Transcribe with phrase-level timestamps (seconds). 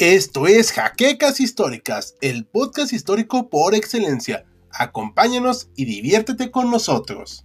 [0.00, 4.44] Esto es Jaquecas Históricas, el podcast histórico por excelencia.
[4.70, 7.44] Acompáñanos y diviértete con nosotros.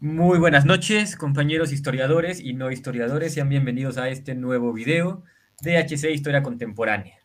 [0.00, 3.32] Muy buenas noches, compañeros historiadores y no historiadores.
[3.32, 5.22] Sean bienvenidos a este nuevo video
[5.60, 7.18] de HC Historia Contemporánea.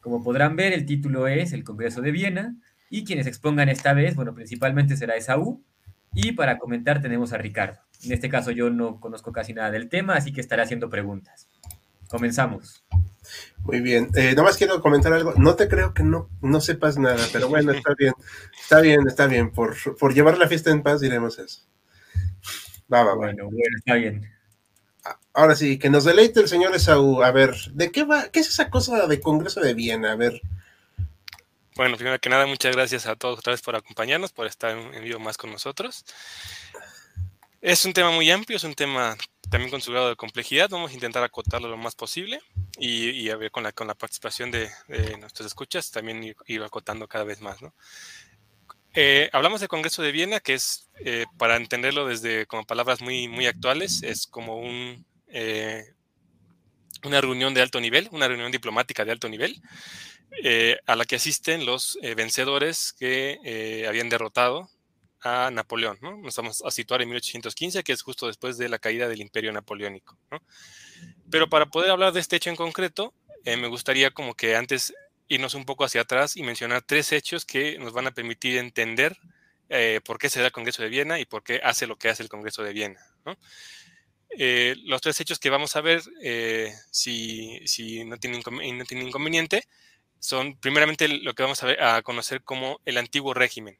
[0.00, 2.56] Como podrán ver, el título es El Congreso de Viena
[2.90, 5.64] y quienes expongan esta vez, bueno, principalmente será Esaú
[6.12, 7.85] y para comentar tenemos a Ricardo.
[8.04, 11.48] En este caso yo no conozco casi nada del tema, así que estaré haciendo preguntas.
[12.08, 12.84] Comenzamos.
[13.58, 14.10] Muy bien.
[14.14, 15.34] Eh, más quiero comentar algo.
[15.36, 18.14] No te creo que no, no sepas nada, pero bueno, está bien.
[18.60, 19.50] Está bien, está bien.
[19.50, 21.62] Por, por llevar la fiesta en paz diremos eso.
[22.92, 24.30] Va, va, bueno, bueno, está bien.
[25.34, 27.22] Ahora sí, que nos deleite el señor Esaú.
[27.22, 28.28] A ver, ¿de qué va?
[28.28, 30.12] ¿Qué es esa cosa de Congreso de Viena?
[30.12, 30.40] A ver.
[31.74, 35.04] Bueno, primero que nada, muchas gracias a todos otra vez por acompañarnos, por estar en
[35.04, 36.06] vivo más con nosotros.
[37.66, 39.16] Es un tema muy amplio, es un tema
[39.50, 40.70] también con su grado de complejidad.
[40.70, 42.38] Vamos a intentar acotarlo lo más posible
[42.78, 44.70] y, ver con la, participación de,
[45.18, 47.58] nuestros escuchas también ir, acotando cada vez más.
[48.94, 53.26] Eh, hablamos del Congreso de Viena, que es, eh, para entenderlo desde como palabras muy,
[53.26, 55.92] muy actuales, es como un, eh,
[57.02, 59.60] una reunión de alto nivel, una reunión diplomática de alto nivel,
[60.86, 64.70] a la que asisten los vencedores que habían derrotado
[65.26, 66.16] a Napoleón, ¿no?
[66.16, 69.52] Nos vamos a situar en 1815, que es justo después de la caída del imperio
[69.52, 70.16] napoleónico.
[71.30, 73.12] Pero para poder hablar de este hecho en concreto,
[73.44, 74.94] eh, me gustaría como que antes
[75.28, 79.16] irnos un poco hacia atrás y mencionar tres hechos que nos van a permitir entender
[79.68, 82.08] eh, por qué se da el Congreso de Viena y por qué hace lo que
[82.08, 83.00] hace el Congreso de Viena.
[84.38, 86.02] Eh, los tres hechos que vamos a ver,
[86.90, 89.66] si, no tienen, no tienen inconveniente,
[90.18, 93.78] son primeramente lo que vamos a conocer como el antiguo régimen,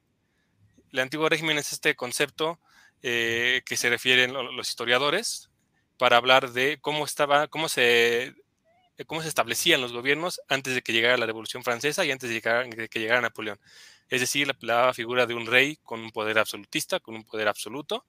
[0.91, 2.59] el antiguo régimen es este concepto
[3.03, 5.49] eh, que se refieren los historiadores
[5.97, 8.33] para hablar de cómo estaba, cómo se,
[9.05, 12.41] cómo se establecían los gobiernos antes de que llegara la Revolución Francesa y antes de,
[12.89, 13.59] que llegara Napoleón.
[14.09, 18.05] Es decir, la, figura de un rey con un poder absolutista, con un poder absoluto,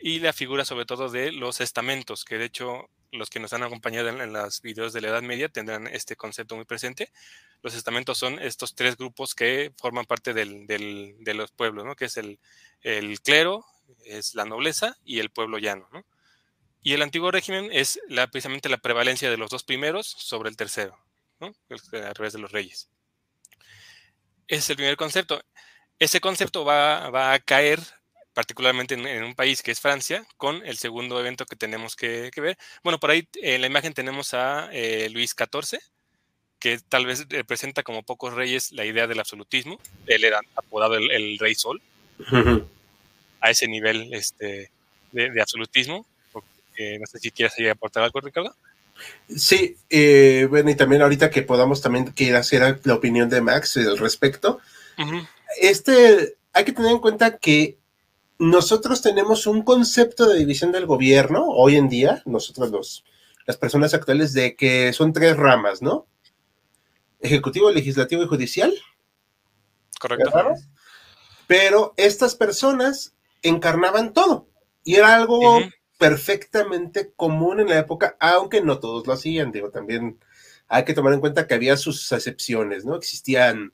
[0.00, 3.62] y la figura sobre todo de los estamentos, que de hecho los que nos han
[3.62, 7.10] acompañado en, los videos de la Edad Media tendrán este concepto muy presente.
[7.62, 11.96] Los estamentos son estos tres grupos que forman parte de los pueblos, ¿no?
[11.96, 12.38] que es el,
[13.22, 13.64] clero,
[14.04, 15.88] es la nobleza y el pueblo llano.
[16.82, 17.98] Y el antiguo régimen es
[18.30, 20.98] precisamente la prevalencia de los dos primeros sobre el tercero,
[21.40, 21.54] ¿no?
[21.68, 22.90] a través de los reyes.
[24.46, 25.42] Ese es el primer concepto.
[25.98, 27.80] Ese concepto va a caer
[28.34, 32.58] particularmente en, un país que es Francia, con el segundo evento que tenemos que, ver.
[32.82, 35.78] Bueno, por ahí en la imagen tenemos a eh, Luis XIV,
[36.58, 39.78] que tal vez representa como pocos reyes la idea del absolutismo.
[40.06, 41.80] Él era apodado el, Rey Sol,
[43.40, 44.70] a ese nivel este,
[45.12, 46.04] de, absolutismo.
[46.34, 48.54] no sé si quieres aportar algo, Ricardo.
[49.28, 53.76] Sí, eh, bueno, y también ahorita que podamos también que hacer la opinión de Max
[53.76, 54.60] al respecto.
[55.60, 57.78] Este, hay que tener en cuenta que
[58.38, 63.04] nosotros tenemos un concepto de división del gobierno hoy en día, nosotros los,
[63.46, 66.06] las personas actuales, de que son tres ramas, ¿no?
[67.20, 68.74] Ejecutivo, legislativo y judicial.
[69.98, 70.30] Correcto.
[71.46, 74.48] Pero estas personas encarnaban todo
[74.82, 75.60] y era algo
[75.98, 80.18] perfectamente común en la época, aunque no todos lo hacían, digo, también
[80.68, 82.96] hay que tomar en cuenta que había sus excepciones, ¿no?
[82.96, 83.72] Existían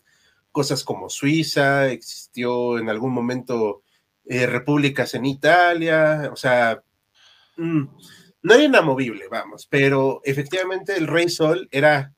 [0.53, 3.83] cosas como Suiza, existió en algún momento
[4.25, 6.83] eh, repúblicas en Italia, o sea,
[7.57, 7.83] mm,
[8.43, 12.15] no era inamovible, vamos, pero efectivamente el rey Sol era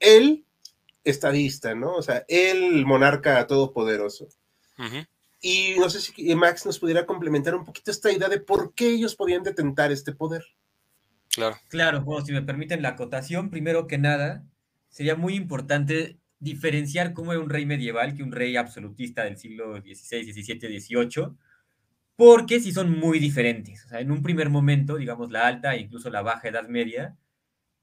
[0.00, 0.44] el
[1.04, 1.94] estadista, ¿no?
[1.94, 4.28] O sea, el monarca todopoderoso.
[5.40, 8.88] Y no sé si Max nos pudiera complementar un poquito esta idea de por qué
[8.88, 10.44] ellos podían detentar este poder.
[11.30, 11.56] Claro.
[11.68, 14.44] Claro, bueno, si me permiten la acotación, primero que nada,
[14.88, 19.76] sería muy importante diferenciar cómo era un rey medieval que un rey absolutista del siglo
[19.80, 21.28] XVI, XVII, XVIII,
[22.16, 23.84] porque sí son muy diferentes.
[23.84, 27.16] O sea, en un primer momento, digamos la alta e incluso la baja Edad Media,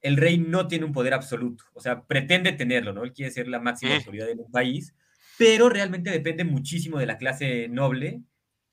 [0.01, 3.03] el rey no tiene un poder absoluto, o sea, pretende tenerlo, ¿no?
[3.05, 4.93] Él quiere ser la máxima autoridad en un país,
[5.37, 8.21] pero realmente depende muchísimo de la clase noble,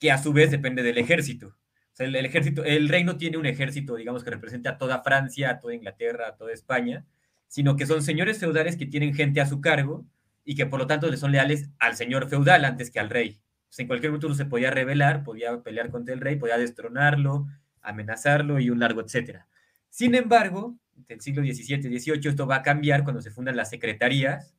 [0.00, 1.56] que a su vez depende del ejército.
[1.92, 5.02] O sea, el, ejército, el rey no tiene un ejército, digamos, que represente a toda
[5.02, 7.04] Francia, a toda Inglaterra, a toda España,
[7.50, 10.06] sino que son señores feudales que tienen gente a su cargo
[10.44, 13.40] y que por lo tanto le son leales al señor feudal antes que al rey.
[13.76, 17.48] en cualquier momento se podía rebelar, podía pelear contra el rey, podía destronarlo,
[17.82, 19.48] amenazarlo y un largo etcétera.
[19.88, 23.70] Sin embargo, en el siglo XVII, XVIII esto va a cambiar cuando se fundan las
[23.70, 24.54] secretarías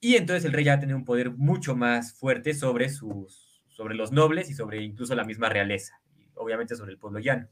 [0.00, 3.62] y entonces el rey ya va a tener un poder mucho más fuerte sobre, sus,
[3.68, 7.46] sobre los nobles y sobre incluso la misma realeza, y obviamente sobre el pueblo llano.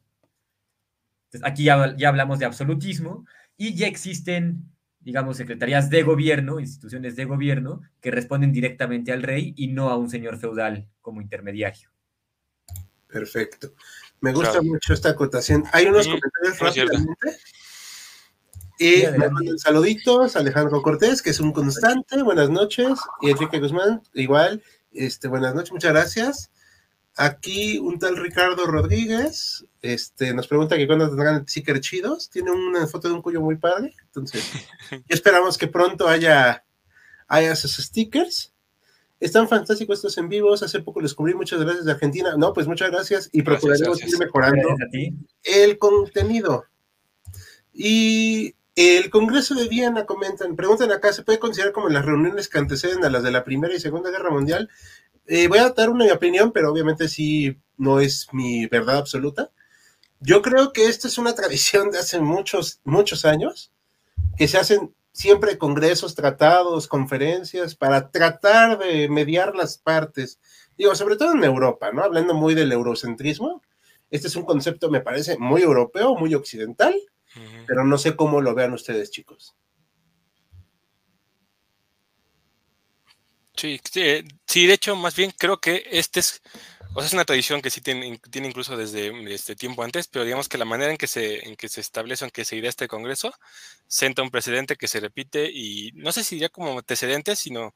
[1.45, 3.25] aquí ya, ya hablamos de absolutismo
[3.57, 4.65] y ya existen,
[5.01, 9.97] digamos, secretarías de gobierno, instituciones de gobierno, que responden directamente al rey y no a
[9.97, 11.91] un señor feudal como intermediario.
[13.07, 13.75] Perfecto.
[14.21, 15.65] Me gusta mucho esta acotación.
[15.73, 17.39] Hay unos comentarios rápidamente.
[18.79, 24.03] Y me mandan saluditos, Alejandro Cortés, que es un constante, buenas noches, y Enrique Guzmán,
[24.15, 26.51] igual, este, buenas noches, muchas gracias.
[27.17, 32.87] Aquí un tal Ricardo Rodríguez, este, nos pregunta que cuándo tendrán stickers chidos, tiene una
[32.87, 34.45] foto de un cuello muy padre, entonces,
[35.09, 36.65] esperamos que pronto haya,
[37.29, 38.53] haya esos stickers.
[39.19, 40.63] Están fantásticos estos en vivos.
[40.63, 41.35] Hace poco los cubrí.
[41.35, 42.37] Muchas gracias de Argentina.
[42.39, 44.69] No, pues muchas gracias y procuraremos ir mejorando
[45.45, 46.65] el contenido.
[47.75, 52.59] Y el Congreso de Viena, comentan, preguntan acá, ¿se puede considerar como las reuniones que
[52.59, 54.71] anteceden a las de la Primera y Segunda Guerra Mundial?
[55.33, 59.53] Eh, voy a dar una opinión, pero obviamente sí no es mi verdad absoluta.
[60.19, 63.71] Yo creo que esta es una tradición de hace muchos, muchos años,
[64.37, 70.41] que se hacen siempre congresos, tratados, conferencias, para tratar de mediar las partes.
[70.77, 72.03] Digo, sobre todo en Europa, ¿no?
[72.03, 73.63] Hablando muy del eurocentrismo.
[74.11, 76.97] Este es un concepto, me parece, muy europeo, muy occidental,
[77.69, 79.55] pero no sé cómo lo vean ustedes, chicos.
[83.57, 86.41] Sí, sí, sí, de hecho, más bien creo que este es
[86.93, 90.25] o sea, es una tradición que sí tiene, tiene incluso desde, este tiempo antes, pero
[90.25, 92.69] digamos que la manera en que se, en que se establece, en que se irá
[92.69, 93.33] este Congreso,
[93.87, 97.75] senta un precedente que se repite y no sé si diría como antecedente, sino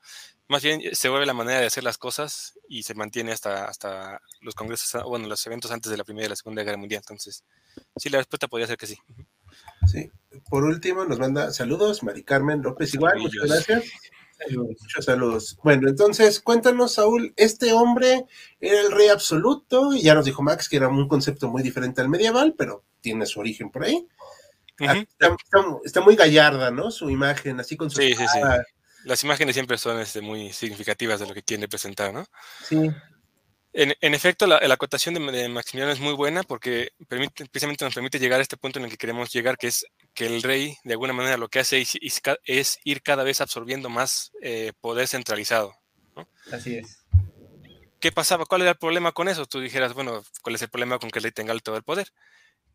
[0.49, 4.21] más bien se vuelve la manera de hacer las cosas y se mantiene hasta, hasta
[4.41, 7.03] los congresos, bueno, los eventos antes de la Primera y la Segunda Guerra Mundial.
[7.03, 7.45] Entonces,
[7.97, 8.99] sí, la respuesta podría ser que sí.
[9.87, 10.11] Sí.
[10.51, 13.85] Por último, nos manda saludos, Mari Carmen López, igual, muchas gracias.
[14.51, 15.59] Muchos saludos.
[15.63, 18.27] Bueno, entonces cuéntanos, Saúl, este hombre
[18.61, 22.01] era el rey absoluto, y ya nos dijo Max que era un concepto muy diferente
[22.01, 24.07] al medieval, pero tiene su origen por ahí.
[24.81, 25.05] Ah,
[25.85, 26.91] está, muy gallarda, ¿no?
[26.91, 28.01] Su imagen, así con su...
[28.01, 28.41] Sí, sí, sí.
[29.05, 32.25] Las imágenes siempre son este, muy significativas de lo que quiere presentar, ¿no?
[32.67, 32.91] Sí.
[33.77, 38.39] En, efecto, la, acotación de, Maximiliano es muy buena porque permite, precisamente nos permite llegar
[38.39, 41.13] a este punto en el que queremos llegar, que es que el rey, de alguna
[41.13, 41.85] manera, lo que hace
[42.45, 45.75] es, ir cada vez absorbiendo más eh, poder centralizado.
[46.51, 47.05] Así es.
[48.01, 48.47] ¿Qué pasaba?
[48.47, 49.47] ¿Cuál era el problema con eso?
[49.47, 52.13] Tú dijeras, bueno, ¿cuál es el problema con que el rey tenga todo el poder?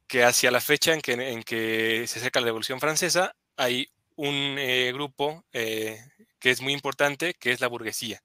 [0.08, 4.58] Que hacia la fecha en que, en que se acerca la Revolución Francesa, hay un
[4.58, 6.00] eh, grupo eh,
[6.40, 8.22] que es muy importante, que es la burguesía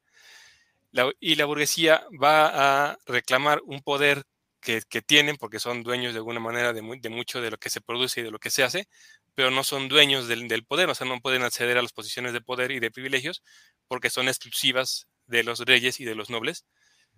[1.20, 4.25] y la burguesía va a reclamar un poder
[4.64, 8.20] que, tienen, porque son dueños de alguna manera de, mucho de lo que se produce
[8.20, 8.88] y de lo que se hace,
[9.34, 12.40] pero no son dueños del, poder, o sea, no pueden acceder a las posiciones de
[12.40, 13.43] poder y de privilegios
[13.88, 16.64] porque son exclusivas de los reyes y de los nobles,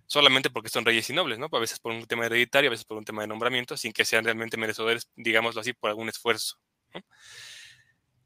[0.06, 1.48] solamente porque son reyes y nobles, ¿no?
[1.50, 4.04] A veces por un tema hereditario, a veces por un tema de nombramiento, sin que
[4.04, 6.56] sean realmente merecedores, digámoslo así, por algún esfuerzo.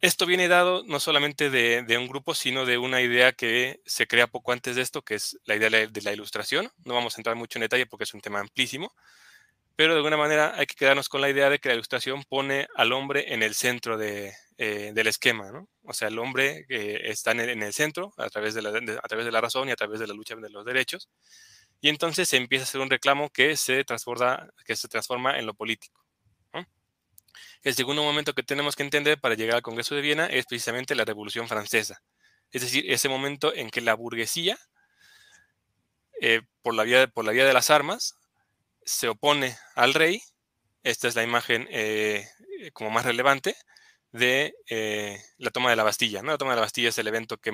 [0.00, 4.26] Esto viene dado no solamente de, un grupo, sino de una idea que se crea
[4.26, 6.70] poco antes de esto, que es la idea de la ilustración.
[6.84, 8.94] No vamos a entrar mucho en detalle porque es un tema amplísimo,
[9.76, 12.66] pero de alguna manera hay que quedarnos con la idea de que la ilustración pone
[12.76, 15.68] al hombre en el centro eh, del esquema, ¿no?
[15.84, 19.32] O sea, el hombre está en el, centro a través de, la, a través de
[19.32, 21.10] la razón y a través de la lucha de los derechos,
[21.80, 25.46] y entonces se empieza a hacer un reclamo que se transforma, que se transforma en
[25.46, 26.00] lo político.
[27.62, 30.94] El segundo momento que tenemos que entender para llegar al Congreso de Viena es precisamente
[30.94, 32.02] la Revolución Francesa.
[32.52, 34.58] Es decir, ese momento en que la burguesía,
[36.20, 38.14] eh, por, la vía, de las armas,
[38.84, 40.22] se opone al rey.
[40.82, 42.26] Esta es la imagen eh,
[42.72, 43.54] como más relevante
[44.10, 46.22] de eh, la toma de la Bastilla.
[46.22, 46.32] ¿no?
[46.32, 47.52] La toma de la Bastilla es el evento que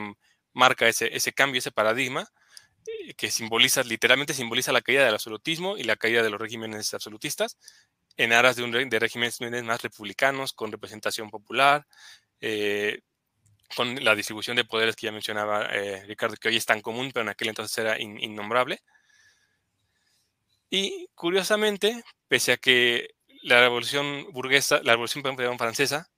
[0.53, 2.29] marca ese, ese cambio, ese paradigma,
[3.17, 7.59] que simboliza, literalmente simboliza la caída del absolutismo y la caída de los regímenes absolutistas
[8.16, 11.87] en aras de, un, de regímenes más republicanos, con representación popular,
[12.40, 13.00] eh,
[13.75, 17.11] con la distribución de poderes que ya mencionaba eh, Ricardo, que hoy es tan común,
[17.12, 18.80] pero en aquel entonces era innombrable.
[20.70, 25.23] Y curiosamente, pese a que la revolución burguesa, la revolución
[25.58, 26.08] francesa,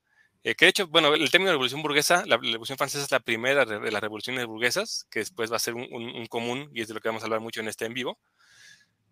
[0.45, 3.65] eh, que de hecho, bueno, el término revolución burguesa, la, revolución francesa es la primera
[3.65, 6.95] de las revoluciones burguesas, que después va a ser un, un, común, y es de
[6.95, 8.19] lo que vamos a hablar mucho en este en vivo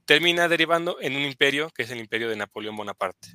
[0.07, 3.29] termina derivando en un imperio que es el imperio de Napoleón Bonaparte.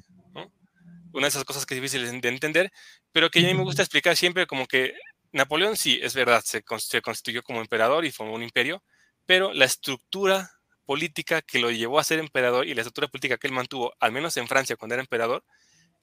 [1.13, 2.71] Una de esas cosas que es difícil de entender,
[3.11, 4.93] pero que a mí me gusta explicar siempre como que
[5.33, 8.81] Napoleón sí, es verdad, se, constituyó como emperador y formó un imperio,
[9.25, 10.51] pero la estructura
[10.85, 14.13] política que lo llevó a ser emperador y la estructura política que él mantuvo, al
[14.13, 15.43] menos en Francia cuando era emperador,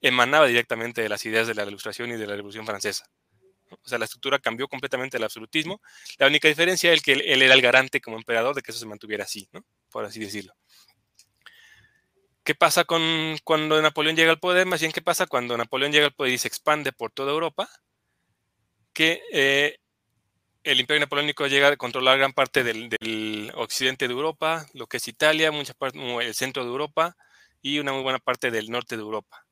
[0.01, 3.05] emanaba directamente de las ideas de la Ilustración y de la Revolución Francesa.
[3.69, 5.81] O sea, la estructura cambió completamente el absolutismo.
[6.17, 8.85] La única diferencia es que él, era el garante como emperador de que eso se
[8.85, 9.63] mantuviera así, ¿no?
[9.91, 10.53] Por así decirlo.
[12.43, 14.65] ¿Qué pasa con cuando Napoleón llega al poder?
[14.65, 17.69] Más bien, ¿qué pasa cuando Napoleón llega al poder y se expande por toda Europa?
[18.93, 19.77] Que eh,
[20.63, 25.07] el imperio napoleónico llega a controlar gran parte del, occidente de Europa, lo que es
[25.07, 27.15] Italia, mucha parte, el centro de Europa
[27.61, 29.45] y una muy buena parte del norte de Europa.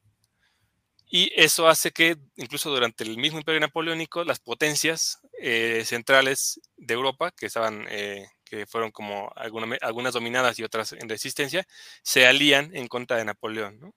[1.09, 6.93] Y eso hace que incluso durante el mismo imperio napoleónico las potencias eh, centrales de
[6.93, 11.67] Europa, que estaban eh, que fueron como algunas dominadas y otras en resistencia,
[12.03, 13.93] se alían en contra de Napoleón.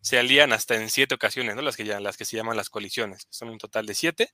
[0.00, 1.62] Se alían hasta en siete ocasiones, ¿no?
[1.62, 4.30] las, que ya, las que se llaman las colisiones, son un total de siete,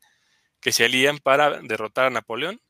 [0.60, 2.60] que se alían para derrotar a Napoleón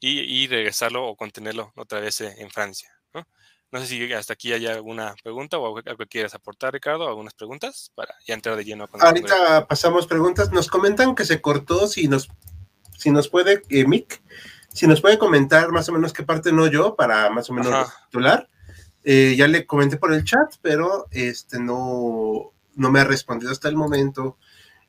[0.00, 2.90] y, regresarlo o contenerlo otra vez eh, en Francia.
[3.14, 3.80] ¿no?
[3.80, 7.90] sé si hasta aquí hay alguna pregunta o algo que quieras aportar, Ricardo, algunas preguntas
[7.94, 8.86] para ya entrar de lleno.
[8.86, 10.52] Con Ahorita pasamos preguntas.
[10.52, 12.28] Nos comentan que se cortó, si nos,
[12.98, 14.20] si nos puede, eh, Mick,
[14.72, 17.92] si nos puede comentar más o menos qué parte no yo para más o menos
[18.06, 18.48] titular.
[19.04, 23.68] Eh, ya le comenté por el chat, pero este no, no me ha respondido hasta
[23.68, 24.38] el momento.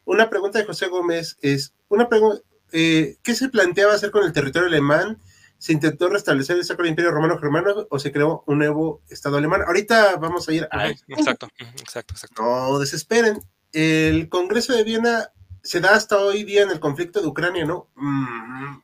[0.06, 4.34] Una pregunta de José Gómez es, una pregunta, eh, ¿qué se planteaba hacer con el
[4.34, 5.18] territorio alemán?
[5.58, 9.62] ¿Se intentó restablecer el Sacro Imperio Romano Germano o se creó un nuevo Estado alemán?
[9.66, 10.90] Ahorita vamos a ir a...
[10.90, 12.44] exacto, exacto, exacto.
[12.44, 13.40] No desesperen.
[13.72, 15.32] El Congreso de Viena
[15.64, 17.88] se da hasta hoy día en el conflicto de Ucrania, ¿no?
[17.96, 18.82] Mm.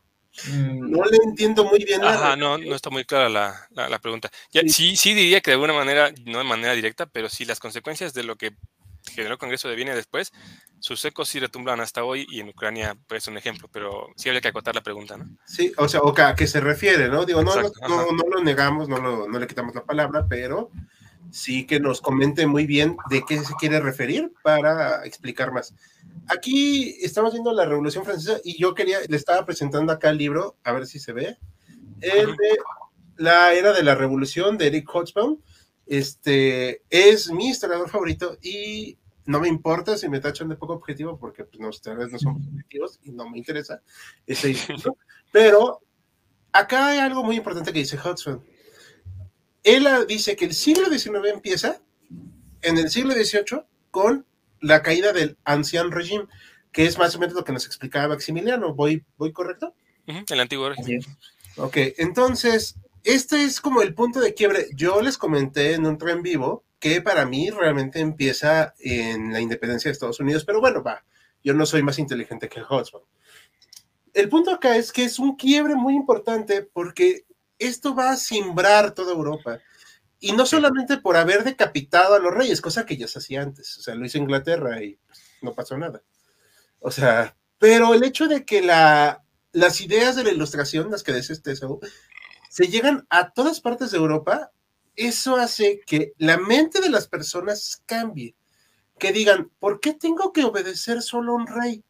[0.47, 2.03] No le entiendo muy bien.
[2.03, 4.31] Ajá, no, no está muy clara la, pregunta.
[4.67, 4.95] sí.
[4.95, 5.13] sí.
[5.13, 8.35] diría que de alguna manera, no de manera directa, pero sí las consecuencias de lo
[8.35, 8.53] que
[9.09, 10.31] generó el Congreso de Viena después,
[10.79, 14.29] sus ecos sí retumblan hasta hoy y en Ucrania pues, es un ejemplo, pero sí
[14.29, 15.25] habría que acotar la pregunta, ¿no?
[15.45, 17.25] Sí, o sea, o a qué se refiere, ¿no?
[17.25, 20.71] Digo, no, no, no, lo negamos, no, lo, no le quitamos la palabra, pero
[21.31, 25.73] sí que nos comente muy bien de qué se quiere referir para explicar más.
[26.27, 30.57] Aquí estamos viendo la Revolución Francesa y yo quería, le estaba presentando acá el libro,
[30.63, 31.37] a ver si se ve,
[32.01, 32.57] el de
[33.17, 35.39] la era de la Revolución de Eric Hobsbawm.
[35.85, 41.17] Este es mi historiador favorito y no me importa si me tachan de poco objetivo
[41.17, 43.81] porque pues, no, ustedes no son objetivos y no me interesa
[44.25, 44.55] ese
[45.31, 45.81] pero
[46.51, 48.41] acá hay algo muy importante que dice Hobsbawm
[49.63, 51.81] él dice que el siglo XIX empieza
[52.61, 54.25] en el siglo XVIII con
[54.61, 56.27] la caída del ancien régimen,
[56.71, 58.73] que es más o menos lo que nos explicaba Maximiliano.
[58.73, 59.73] ¿Voy, voy correcto?
[60.05, 61.01] el antiguo régimen.
[61.57, 64.67] Ok, entonces, este es como el punto de quiebre.
[64.75, 69.89] Yo les comenté en un tren vivo que para mí realmente empieza en la independencia
[69.89, 71.03] de Estados Unidos, pero bueno, va,
[71.43, 73.01] yo no soy más inteligente que Hudson.
[74.13, 77.25] El punto acá es que es un quiebre muy importante porque
[77.59, 79.59] esto va a simbrar toda Europa.
[80.19, 83.77] Y no solamente por haber decapitado a los reyes, cosa que ya se hacía antes,
[83.77, 86.01] o sea, lo hizo Inglaterra y pues, no pasó nada.
[86.79, 91.13] O sea, pero el hecho de que la, las ideas de la ilustración, las que
[91.13, 91.53] dice este
[92.49, 94.51] se llegan a todas partes de Europa,
[94.95, 98.35] eso hace que la mente de las personas cambie.
[98.97, 101.83] Que digan, ¿por qué tengo que obedecer solo a un rey?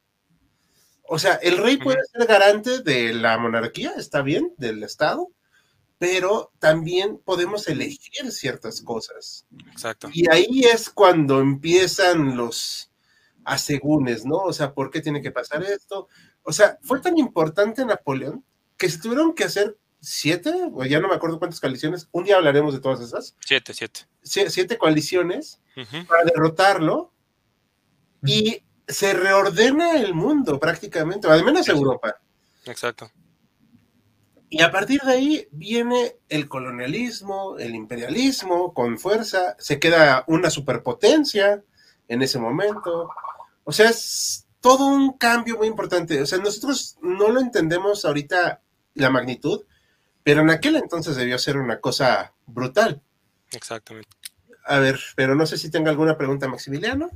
[1.08, 5.28] O sea, el rey puede ser garante de la monarquía, está bien, del Estado,
[6.00, 9.46] pero también podemos elegir ciertas cosas.
[9.70, 10.10] Exacto.
[10.12, 12.91] Y ahí es cuando empiezan los
[13.44, 14.38] asegúnes, ¿no?
[14.38, 16.08] O sea, ¿por qué tiene que pasar esto?
[16.44, 18.46] O sea, fue tan importante Napoleón
[18.77, 22.38] que se tuvieron que hacer siete, o ya no me acuerdo cuántas coaliciones, un día
[22.38, 23.36] hablaremos de todas esas.
[23.46, 24.08] Siete, siete.
[24.24, 25.60] siete coaliciones
[26.08, 27.13] para derrotarlo
[28.25, 32.22] y se reordena el mundo prácticamente, al menos Europa.
[32.65, 33.12] Exacto.
[34.50, 40.50] Y a partir de ahí viene el colonialismo, el imperialismo con fuerza, se queda una
[40.50, 41.63] superpotencia
[42.08, 43.10] en ese momento.
[43.63, 46.20] O sea, es todo un cambio muy importante.
[46.22, 48.62] O sea, nosotros no lo entendemos ahorita
[48.96, 49.62] la magnitud,
[50.24, 53.01] pero en aquel entonces debió ser una cosa brutal.
[53.51, 54.10] Exactamente.
[54.65, 57.10] A ver, pero no sé si tenga alguna pregunta, Maximiliano.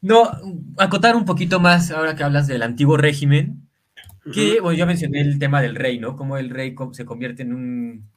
[0.00, 0.30] No,
[0.76, 3.63] acotar un poquito más ahora que hablas del antiguo régimen.
[4.32, 6.16] Que, bueno, yo mencioné el tema del rey, ¿no?
[6.16, 8.10] Cómo el rey se convierte en un,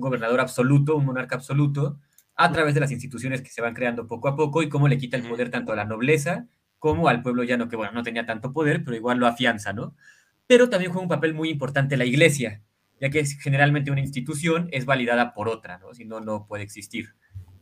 [0.00, 1.98] gobernador absoluto, un monarca absoluto,
[2.36, 4.98] a través de las instituciones que se van creando poco a poco y cómo le
[4.98, 6.46] quita el poder tanto a la nobleza
[6.78, 9.94] como al pueblo llano, que, bueno, no tenía tanto poder, pero igual lo afianza, ¿no?
[10.46, 12.62] Pero también juega un papel muy importante la iglesia,
[13.00, 15.94] ya que es generalmente una institución es validada por otra, ¿no?
[15.94, 17.14] Si no, no puede existir.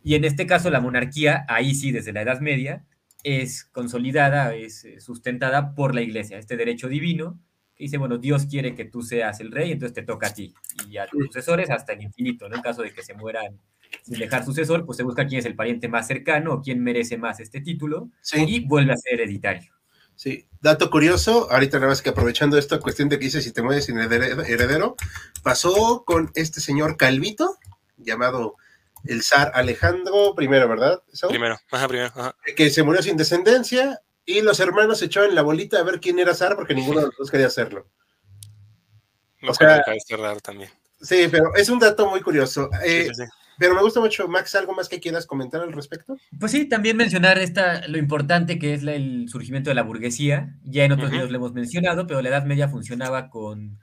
[0.03, 2.85] Y en este caso, la monarquía, ahí sí, desde la Edad Media,
[3.23, 7.39] es consolidada, es sustentada por la iglesia, este derecho divino
[7.85, 10.55] dice, bueno, Dios quiere que tú seas el rey, entonces te toca a ti
[10.89, 12.57] y a tus sucesores hasta el infinito, ¿no?
[12.57, 13.59] En caso de que se mueran
[14.03, 17.19] sin dejar sucesor, pues se busca quién es el pariente más cercano o quién merece
[17.19, 19.73] más este título y vuelve a ser hereditario.
[20.15, 23.63] Sí, dato curioso, ahorita nada más que aprovechando esta cuestión de que dice si te
[23.63, 24.97] mueves sin heredero,
[25.43, 27.59] pasó con este señor Calvito,
[27.97, 28.57] llamado
[29.05, 31.03] el zar Alejandro I, ¿verdad?
[31.29, 32.13] Primero, ajá, primero.
[32.57, 36.19] Que se murió sin descendencia y los hermanos se echaban la bolita a ver quién
[36.19, 37.87] era zar porque ninguno de los dos quería hacerlo.
[39.47, 39.83] o sea,
[40.19, 40.71] raro también.
[41.01, 42.71] Sí, pero es un dato muy curioso.
[42.85, 43.11] Eh,
[43.59, 46.17] pero me gusta mucho, Max, ¿algo más que quieras comentar al respecto?
[46.39, 50.57] Pues sí, también mencionar esta, lo importante que es el surgimiento de la burguesía.
[50.65, 53.79] Ya en otros videos lo hemos mencionado, pero la Edad Media funcionaba con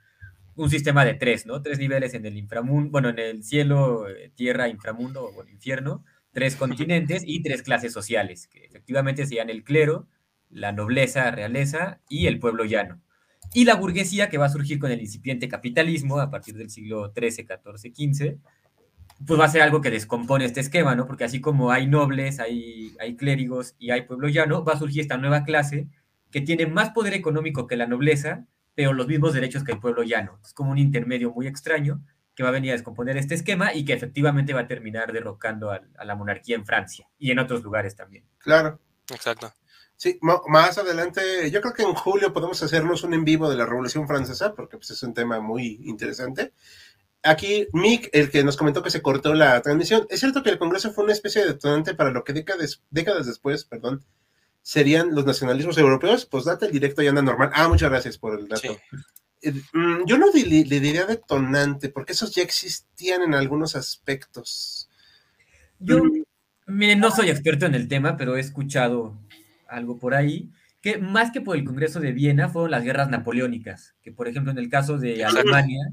[0.56, 1.62] un sistema de tres, ¿no?
[1.62, 6.04] Tres niveles en el inframundo, bueno, en el cielo, eh, tierra, inframundo o el infierno,
[6.32, 10.08] tres continentes y tres clases sociales, que efectivamente serían el clero,
[10.50, 13.00] la nobleza, realeza y el pueblo llano.
[13.52, 17.12] Y la burguesía que va a surgir con el incipiente capitalismo a partir del siglo
[17.14, 18.38] XIII, XIV, XV,
[19.26, 21.06] pues va a ser algo que descompone este esquema, ¿no?
[21.06, 25.02] Porque así como hay nobles, hay, hay clérigos y hay pueblo llano, va a surgir
[25.02, 25.88] esta nueva clase
[26.30, 30.02] que tiene más poder económico que la nobleza, pero los mismos derechos que el pueblo
[30.02, 30.38] llano.
[30.44, 32.02] Es como un intermedio muy extraño
[32.34, 35.70] que va a venir a descomponer este esquema y que efectivamente va a terminar derrocando
[35.72, 38.24] a, la monarquía en Francia y en otros lugares también.
[38.38, 38.80] Claro.
[39.10, 39.52] Exacto.
[40.00, 43.66] Sí, más adelante, yo creo que en julio podemos hacernos un en vivo de la
[43.66, 46.54] Revolución Francesa, porque pues, es un tema muy interesante.
[47.22, 50.58] Aquí, Mick, el que nos comentó que se cortó la transmisión, es cierto que el
[50.58, 54.02] Congreso fue una especie de detonante para lo que décadas, décadas después, perdón,
[54.62, 57.50] serían los nacionalismos europeos, pues date el directo y anda normal.
[57.52, 58.74] Ah, muchas gracias por el dato.
[59.42, 64.88] Eh, mm, yo no le, diría detonante, porque esos ya existían en algunos aspectos.
[65.78, 66.00] Yo,
[66.64, 69.18] miren, no soy experto en el tema, pero he escuchado
[69.70, 70.50] algo por ahí,
[70.80, 74.50] que más que por el Congreso de Viena fueron las guerras napoleónicas, que por ejemplo
[74.50, 75.90] en el caso de Alemania,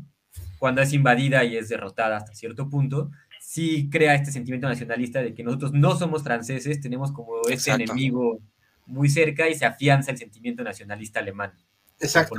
[0.59, 5.33] cuando es invadida y es derrotada hasta cierto punto, sí crea este sentimiento nacionalista de
[5.33, 8.39] que nosotros no somos franceses, tenemos como ese enemigo
[8.85, 11.53] muy cerca y se afianza el sentimiento nacionalista alemán.
[11.99, 12.35] Exacto.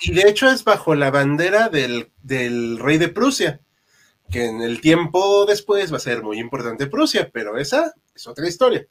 [0.00, 3.60] Y de hecho es bajo la bandera del, rey de Prusia,
[4.30, 8.48] que en el tiempo después va a ser muy importante Prusia, pero esa es otra
[8.48, 8.86] historia.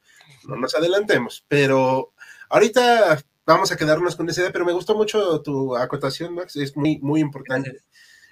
[0.48, 1.46] No nos adelantemos.
[1.48, 2.14] Pero
[2.50, 6.76] ahorita vamos a quedarnos con esa idea, pero me gustó mucho tu acotación, Max, es
[6.78, 7.82] muy, muy importante.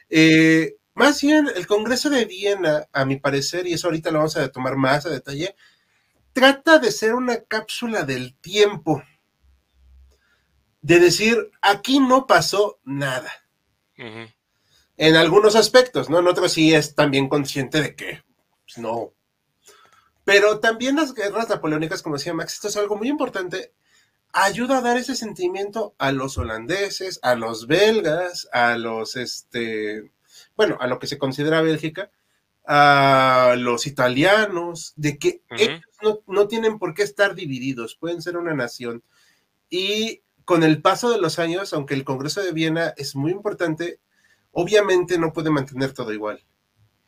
[0.10, 4.38] Eh, más bien, el Congreso de Viena, a mi parecer, y eso ahorita lo vamos
[4.38, 5.56] a tomar más a detalle,
[6.34, 9.04] trata de ser una cápsula del tiempo.
[10.82, 13.32] De decir, aquí no pasó nada.
[13.95, 16.19] En algunos aspectos, ¿no?
[16.19, 18.24] En otros sí es también consciente de que
[18.65, 19.13] pues, no.
[20.30, 23.74] Pero también las guerras napoleónicas, como decía Max, esto es algo muy importante.
[24.32, 30.12] Ayuda a dar ese sentimiento a los holandeses, a los belgas, a los, este,
[30.56, 32.12] bueno, a lo que se considera Bélgica,
[32.68, 35.82] a los italianos, de que ellos
[36.28, 39.02] no, tienen por qué estar divididos, pueden ser una nación.
[39.68, 44.00] Y con el paso de los años, aunque el Congreso de Viena es muy importante,
[44.52, 46.46] obviamente no puede mantener todo igual.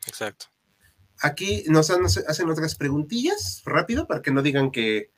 [0.08, 0.46] Exacto.
[1.22, 5.10] Aquí nos, hacen otras preguntillas, rápido, para que no digan que...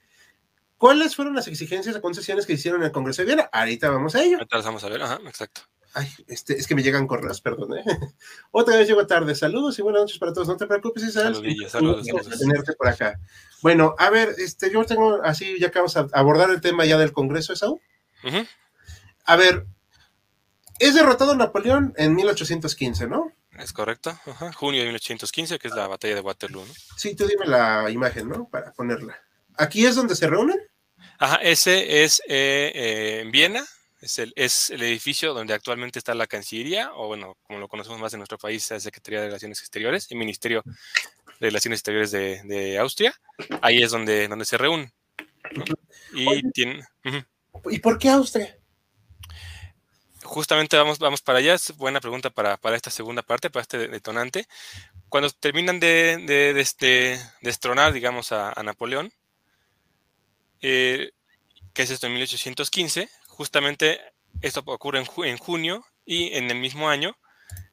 [0.77, 3.49] ¿Cuáles fueron las exigencias o concesiones que hicieron en el Congreso de Viena?
[3.51, 4.37] Ahorita vamos a ello.
[4.37, 5.63] Ahorita vamos a ver, ajá, exacto.
[5.95, 7.79] Ay, este, es que me llegan correos, perdón.
[7.79, 7.85] ¿eh?
[8.51, 9.35] Otra vez llego tarde.
[9.35, 10.49] Saludos y buenas noches para todos.
[10.49, 11.37] No te preocupes, Isabel.
[11.69, 12.39] Saludos, saludos.
[12.39, 13.19] tenerte por acá.
[13.63, 16.99] Bueno, a ver, este, yo tengo así, ya que vamos a abordar el tema ya
[16.99, 17.81] del Congreso de Saúl.
[19.25, 19.67] A ver,
[20.81, 23.33] es derrotado Napoleón en 1815, ¿no?
[23.59, 24.19] Es correcto,
[24.57, 26.73] junio de 1815, que es la batalla de Waterloo, ¿no?
[26.97, 28.49] Sí, tú dime la imagen, ¿no?
[28.49, 29.17] Para ponerla.
[29.57, 30.59] ¿Aquí es donde se reúnen?
[31.19, 33.65] Ajá, ese es eh, eh, en Viena,
[34.01, 38.01] es el, es el edificio donde actualmente está la Cancillería, o bueno, como lo conocemos
[38.01, 42.79] más en nuestro país, la Secretaría de Relaciones Exteriores, el Ministerio de Relaciones Exteriores de,
[42.79, 43.15] Austria.
[43.63, 44.93] Ahí es donde, donde se reúnen.
[46.13, 46.43] Y,
[47.71, 48.57] ¿Y por qué Austria?
[50.25, 51.55] Justamente vamos, vamos para allá.
[51.55, 54.47] Es buena pregunta para, esta segunda parte, para este detonante.
[55.11, 59.13] Cuando terminan de, de, este, destronar, digamos, a, Napoleón,
[60.63, 61.11] eh,
[61.75, 64.01] que es esto en 1815, justamente
[64.41, 67.17] esto ocurre en, junio y en el mismo año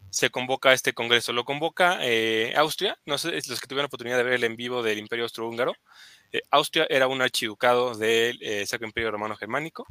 [0.10, 1.32] se convoca este congreso.
[1.32, 4.58] Lo convoca eh, Austria, no sé, los que tuvieron la oportunidad de ver el en
[4.58, 5.74] vivo del Imperio Austrohúngaro.
[6.34, 9.88] Eh, Austria era un archiducado del Sacro Imperio Romano Germánico.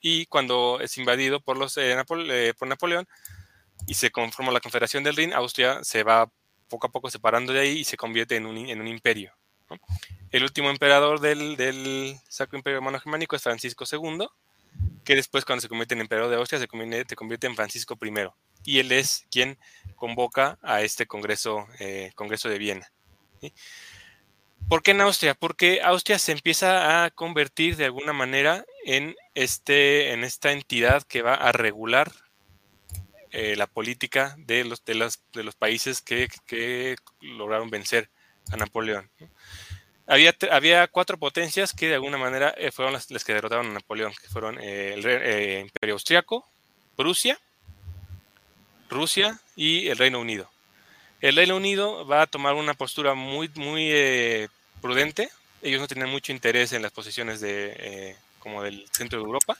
[0.00, 1.78] Y cuando es invadido por, los,
[2.58, 3.06] por Napoleón
[3.86, 6.30] y se conforma la Confederación del Rin, Austria se va
[6.68, 9.32] poco a poco separando de ahí y se convierte en un, en un imperio.
[10.30, 14.26] El último emperador del, Sacro Imperio Romano Germánico es Francisco II,
[15.04, 18.12] que después cuando se convierte en emperador de Austria se convierte, en Francisco I.
[18.64, 19.58] Y él es quien
[19.94, 22.92] convoca a este Congreso, eh, Congreso de Viena.
[24.68, 25.34] ¿Por qué en Austria?
[25.34, 31.22] Porque Austria se empieza a convertir de alguna manera en, este, en esta entidad que
[31.22, 32.12] va a regular
[33.32, 38.08] eh, la política de los, de los, de los países que, que, lograron vencer
[38.52, 39.10] a Napoleón.
[40.06, 43.72] Había, había, cuatro potencias que de alguna manera eh, fueron las, las, que derrotaron a
[43.72, 45.00] Napoleón, que fueron el
[45.62, 46.46] Imperio Austriaco,
[46.94, 47.38] Prusia,
[48.88, 50.48] Rusia y el Reino Unido.
[51.20, 54.48] El Reino Unido va a tomar una postura muy, muy
[54.80, 55.30] prudente.
[55.62, 59.56] Ellos no tienen mucho interés en las posiciones de, como del centro de Europa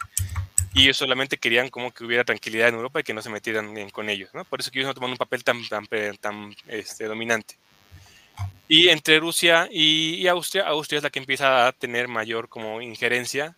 [0.74, 3.90] y ellos solamente querían como que hubiera tranquilidad en Europa y que no se metieran
[3.90, 4.44] con ellos, ¿no?
[4.44, 5.62] Por eso ellos no toman un papel tan,
[6.20, 7.56] tan, este, dominante.
[8.66, 13.56] Y entre Rusia y, Austria, Austria es la que empieza a tener mayor como injerencia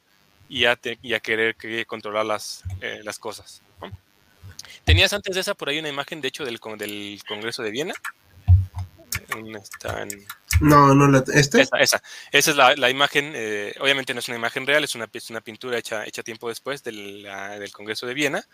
[0.49, 3.62] y a, y a querer, controlar las, eh, las cosas.
[4.85, 7.95] Tenías antes de esa por ahí una imagen, de hecho, del, del Congreso de Viena.
[9.62, 10.27] Está en,
[10.61, 11.25] no, no la.
[11.35, 11.62] ¿Este?
[11.62, 12.03] Esa, esa.
[12.33, 13.33] Es la, imagen.
[13.35, 16.83] Eh, obviamente no es una imagen real, es una, una pintura hecha, hecha tiempo después
[16.83, 18.45] del, del Congreso de Viena.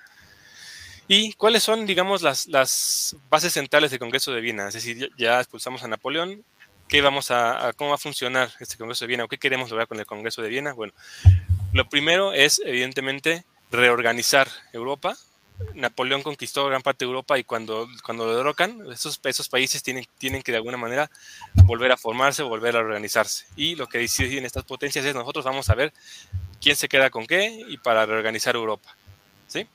[1.09, 4.69] ¿Y cuáles son, digamos, las, las bases centrales del Congreso de Viena?
[4.69, 6.45] Es decir, ya expulsamos a Napoleón.
[6.89, 9.89] ¿Qué vamos a, cómo va a funcionar este Congreso de Viena o qué queremos lograr
[9.89, 10.73] con el Congreso de Viena?
[10.73, 10.93] Bueno,
[11.73, 15.17] lo primero es, evidentemente, reorganizar Europa,
[15.75, 20.07] Napoleón conquistó gran parte de Europa y cuando, cuando lo derrocan, esos, esos países tienen,
[20.19, 21.11] tienen que de alguna manera
[21.65, 23.47] volver a formarse, volver a organizarse.
[23.57, 25.93] Y lo que deciden estas potencias es nosotros vamos a ver
[26.61, 28.97] quién se queda con qué y para reorganizar Europa.
[29.49, 29.67] ¿Sí?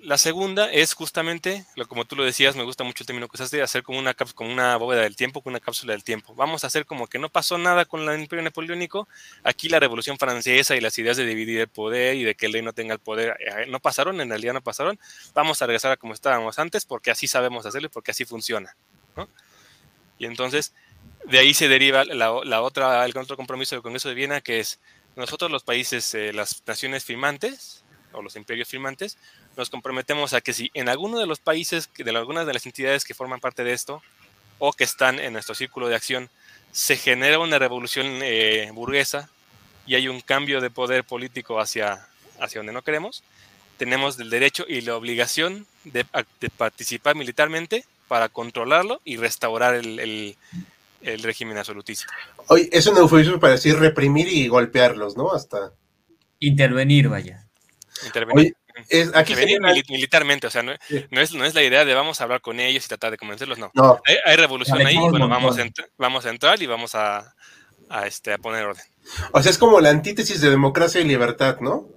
[0.00, 3.36] La, segunda es justamente, lo, como tú lo decías, me gusta mucho el término que
[3.36, 6.34] usaste, hacer como una, como una bóveda del tiempo, con una cápsula del tiempo.
[6.34, 9.08] Vamos a hacer como que no pasó nada con el imperio napoleónico.
[9.42, 12.52] Aquí la revolución francesa y las ideas de dividir el poder y de que el
[12.52, 14.98] rey no tenga el poder eh, no pasaron, en realidad no pasaron.
[15.34, 18.76] Vamos a regresar a como estábamos antes porque así sabemos hacerlo y porque así funciona.
[20.18, 20.72] Y entonces,
[21.26, 24.80] de ahí se deriva la, otra, el otro compromiso del Congreso de Viena, que es
[25.16, 29.18] nosotros los países, eh, las naciones firmantes, o los imperios firmantes,
[29.56, 33.04] nos comprometemos a que si en alguno de los países, de algunas de las entidades
[33.04, 34.02] que forman parte de esto,
[34.58, 36.30] o que están en nuestro círculo de acción,
[36.72, 39.28] se genera una revolución eh, burguesa
[39.86, 42.08] y hay un cambio de poder político hacia,
[42.40, 43.22] hacia donde no queremos,
[43.76, 46.04] tenemos el derecho y la obligación de,
[46.56, 50.36] participar militarmente para controlarlo y restaurar el,
[51.02, 52.06] el, régimen absolutista.
[52.48, 55.32] Hoy es un eufemismo para decir reprimir y golpearlos, ¿no?
[55.32, 55.72] Hasta
[56.40, 57.43] intervenir, vaya.
[58.04, 58.56] Intervenir.
[59.14, 59.34] aquí
[59.88, 62.84] militarmente, o sea, no, es, no es la idea de vamos a hablar con ellos
[62.84, 63.70] y tratar de convencerlos, no.
[64.24, 65.64] Hay, revolución ahí, bueno, vamos a,
[65.96, 67.34] vamos a entrar y vamos a,
[67.88, 68.84] a, este, a poner orden.
[69.32, 71.88] O sea, es como la antítesis de democracia y libertad, ¿no?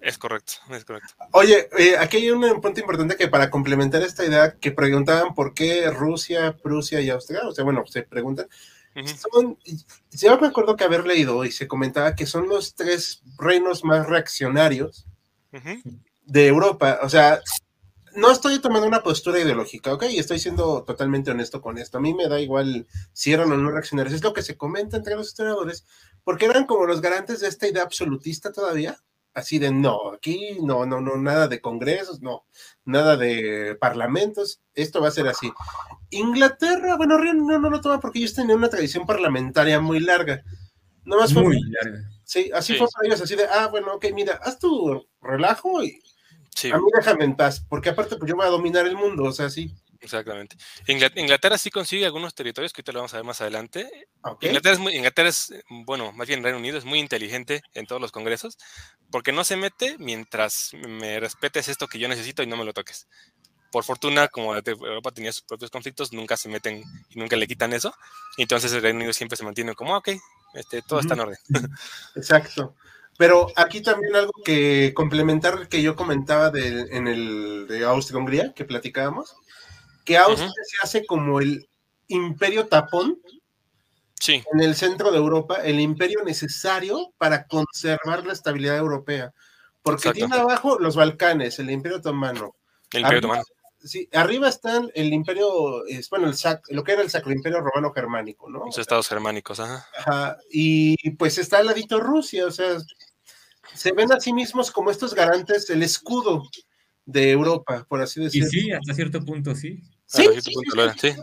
[0.00, 1.14] Es correcto, es correcto.
[1.32, 5.52] Oye, eh, aquí hay un punto importante que para complementar esta idea que preguntaban por
[5.52, 8.46] qué Rusia, Prusia y Austria, o sea, bueno, se preguntan,
[9.04, 9.58] son,
[10.10, 14.06] yo me acuerdo que haber leído y se comentaba que son los tres reinos más
[14.06, 15.06] reaccionarios
[16.26, 17.00] de Europa.
[17.02, 17.40] O sea,
[18.16, 20.04] no estoy tomando una postura ideológica, ¿ok?
[20.10, 21.98] Y estoy siendo totalmente honesto con esto.
[21.98, 24.14] A mí me da igual si eran o no reaccionarios.
[24.14, 25.86] Es lo que se comenta entre los historiadores,
[26.24, 28.96] porque eran como los garantes de esta idea absolutista todavía.
[29.32, 32.46] Así de no, aquí no, no, no, nada de congresos, no,
[32.84, 35.52] nada de parlamentos, esto va a ser así.
[36.10, 40.42] Inglaterra, bueno, no, no lo toma porque ellos tenían una tradición parlamentaria muy larga.
[41.04, 42.09] No más muy larga.
[42.30, 46.00] Sí, así fue para ellos, así de, ah, bueno, ok, mira, haz tu relajo y
[46.70, 49.32] a mí déjame en paz, porque aparte pues yo voy a dominar el mundo, o
[49.32, 49.74] sea, sí.
[49.98, 50.56] Exactamente.
[50.86, 53.90] Inglaterra sí consigue algunos territorios que ahorita lo vamos a ver más adelante.
[54.42, 58.00] Inglaterra, es muy, Inglaterra es, bueno, más bien Reino Unido es muy inteligente en todos
[58.00, 58.58] los congresos,
[59.10, 62.72] porque no se mete mientras me respetes esto que yo necesito y no me lo
[62.72, 63.08] toques.
[63.72, 67.72] Por fortuna, como Europa tenía sus propios conflictos, nunca se meten y nunca le quitan
[67.72, 67.92] eso.
[68.36, 70.10] Entonces el Reino Unido siempre se mantiene como, ok,
[70.54, 71.38] este, todo está en orden.
[72.14, 72.74] Exacto.
[73.18, 78.64] Pero aquí también algo que complementar que yo comentaba de, en el de Austria-Hungría, que
[78.64, 79.36] platicábamos,
[80.04, 81.68] que Austria se hace como el
[82.08, 83.18] imperio tapón
[84.18, 84.42] sí.
[84.52, 89.32] en el centro de Europa, el imperio necesario para conservar la estabilidad europea.
[89.82, 92.54] Porque tiene abajo los Balcanes, el imperio otomano.
[92.92, 93.42] El imperio otomano
[93.82, 96.36] sí, arriba están el imperio, es, bueno, el
[96.70, 98.66] lo que era el Sacro Imperio Romano Germánico, ¿no?
[98.66, 99.86] Los estados germánicos, ajá.
[99.98, 100.38] ajá.
[100.50, 102.78] Y pues está al ladito Rusia, o sea,
[103.74, 106.42] se ven a sí mismos como estos garantes, el escudo
[107.06, 108.48] de Europa, por así decirlo.
[108.48, 109.80] Y sí, hasta cierto punto sí.
[110.06, 111.14] Sí, sí,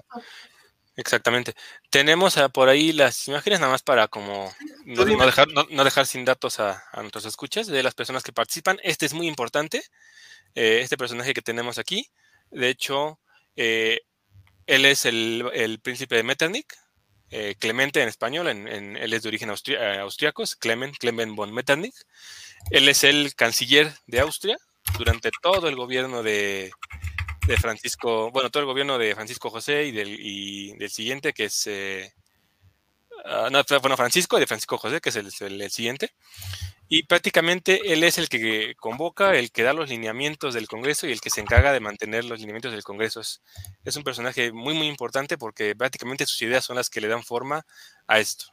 [0.95, 1.53] Exactamente.
[1.91, 4.51] Tenemos ah, por ahí las imágenes nada más para como
[4.85, 8.79] no, dejar, no, dejar, sin datos a, a, nuestros escuchas de las personas que participan.
[8.81, 9.83] Este es muy importante.
[10.55, 12.09] Eh, este personaje que tenemos aquí
[12.51, 13.19] de hecho,
[13.55, 14.01] eh,
[14.65, 16.67] él es el, príncipe de Metternich,
[17.29, 20.95] eh, Clemente en español, en, él es de origen eh, austriaco, es Clement,
[21.35, 21.95] von Metternich.
[22.71, 24.57] Él es el canciller de Austria
[24.97, 26.71] durante todo el gobierno de,
[27.59, 31.69] Francisco, bueno, todo el gobierno de Francisco José y del, siguiente, que es,
[33.25, 36.13] ah, no, bueno, Francisco de Francisco José, que es el, siguiente.
[36.89, 41.11] Y prácticamente él es el que convoca, el que da los lineamientos del Congreso y
[41.11, 43.19] el que se encarga de mantener los lineamientos del Congreso.
[43.19, 47.23] Es, un personaje muy, muy importante porque prácticamente sus ideas son las que le dan
[47.23, 47.65] forma
[48.07, 48.45] a esto.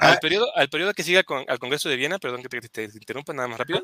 [0.00, 0.18] Al, ah.
[0.20, 3.46] periodo, al periodo que siga con, al Congreso de Viena, perdón que te, interrumpa nada
[3.46, 3.82] más rápido,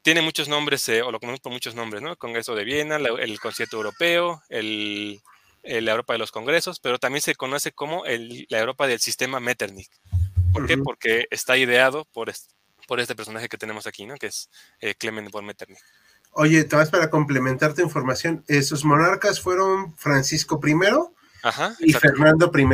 [0.00, 2.12] tiene muchos nombres, eh, o lo conocemos por muchos nombres, ¿no?
[2.12, 5.20] El Congreso de Viena, el Concierto Europeo, el,
[5.62, 9.90] la Europa de los Congresos, pero también se conoce como la Europa del sistema Metternich.
[10.52, 10.76] ¿Por qué?
[10.78, 12.30] Porque está ideado por,
[12.92, 14.16] por este personaje que tenemos aquí, ¿no?
[14.16, 15.80] Que es eh, Clement von Metternich.
[16.32, 18.44] Oye, te vas para complementar tu información.
[18.62, 20.74] Sus monarcas fueron Francisco I
[21.80, 22.66] y Fernando I.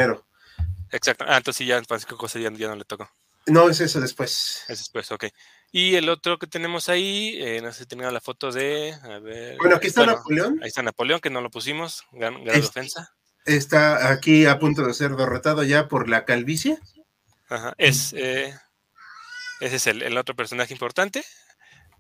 [0.90, 1.24] Exacto.
[1.28, 3.08] Ah, entonces ya Francisco José ya, no le tocó.
[3.46, 4.64] No, es eso después.
[4.66, 5.26] Es después, ok.
[5.70, 8.94] Y el otro que tenemos ahí, eh, no sé si tenía la foto de.
[9.00, 10.58] A ver, bueno, aquí está Napoleón.
[10.62, 12.02] Ahí está Napoleón, que no lo pusimos.
[12.10, 13.14] Gran, gran defensa.
[13.44, 16.80] Está aquí a punto de ser derrotado ya por la calvicie.
[17.48, 17.72] Ajá.
[17.78, 18.52] Es, eh,
[19.60, 21.24] ese es el, otro personaje importante.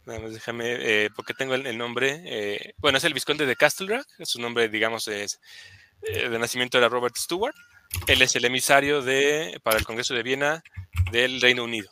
[0.06, 2.74] Déjame, eh, porque tengo el, nombre.
[2.78, 4.06] bueno, es el Visconde de Castlereagh.
[4.22, 5.40] Su nombre, digamos, es
[6.00, 7.54] de nacimiento era Robert Stewart.
[8.06, 10.62] Él es el emisario de, para el Congreso de Viena
[11.10, 11.90] del Reino Unido.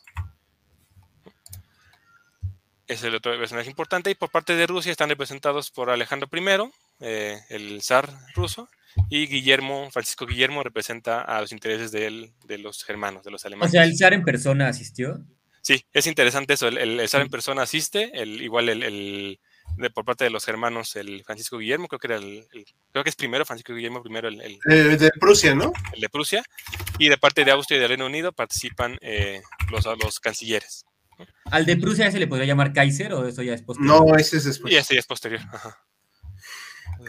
[2.86, 4.10] Es el otro personaje importante.
[4.10, 8.68] Y por parte de Rusia están representados por Alejandro I, eh, el zar ruso,
[9.10, 13.70] y Guillermo, Francisco Guillermo, representa a los intereses de, de los germanos, de los alemanes.
[13.70, 15.20] O sea, ¿el zar en persona asistió?
[15.66, 16.68] Sí, es interesante eso.
[16.68, 19.40] El, zar en persona asiste, el, igual el,
[19.78, 22.46] de, por parte de los germanos, el Francisco Guillermo, creo que era el,
[22.92, 25.72] creo que es primero, Francisco Guillermo primero, el, eh, de Prusia, ¿no?
[25.92, 26.44] El de Prusia,
[27.00, 30.84] y de parte de Austria y del Reino Unido participan eh, los, los cancilleres.
[31.46, 34.06] ¿Al de Prusia se le podría llamar Kaiser o eso ya es posterior?
[34.06, 34.72] No, ese es después.
[34.72, 35.40] Y ese ya es posterior.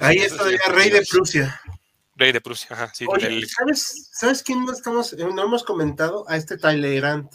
[0.01, 1.61] Ahí está ya rey de Prusia.
[2.15, 2.91] Rey de Prusia, ajá.
[2.95, 3.05] Sí,
[3.55, 6.27] ¿sabes, ¿sabes, quién no, estamos, eh, no hemos comentado?
[6.27, 7.29] A este Talleyrand.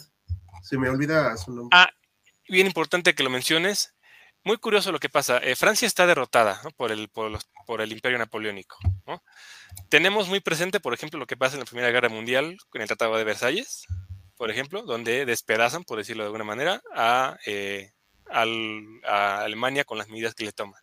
[0.63, 1.77] Se me olvida su nombre.
[1.77, 1.91] Ah,
[2.47, 3.95] bien importante que lo menciones.
[4.45, 5.37] Muy curioso lo que pasa.
[5.39, 8.77] Eh, Francia está derrotada por, el, por, el imperio napoleónico.
[9.89, 12.87] Tenemos muy presente, por ejemplo, lo que pasa en la Primera Guerra Mundial con el
[12.87, 13.85] Tratado de Versalles,
[14.37, 17.91] por ejemplo, donde despedazan, por decirlo de alguna manera, a, eh,
[18.25, 20.81] Alemania con las medidas que le toman.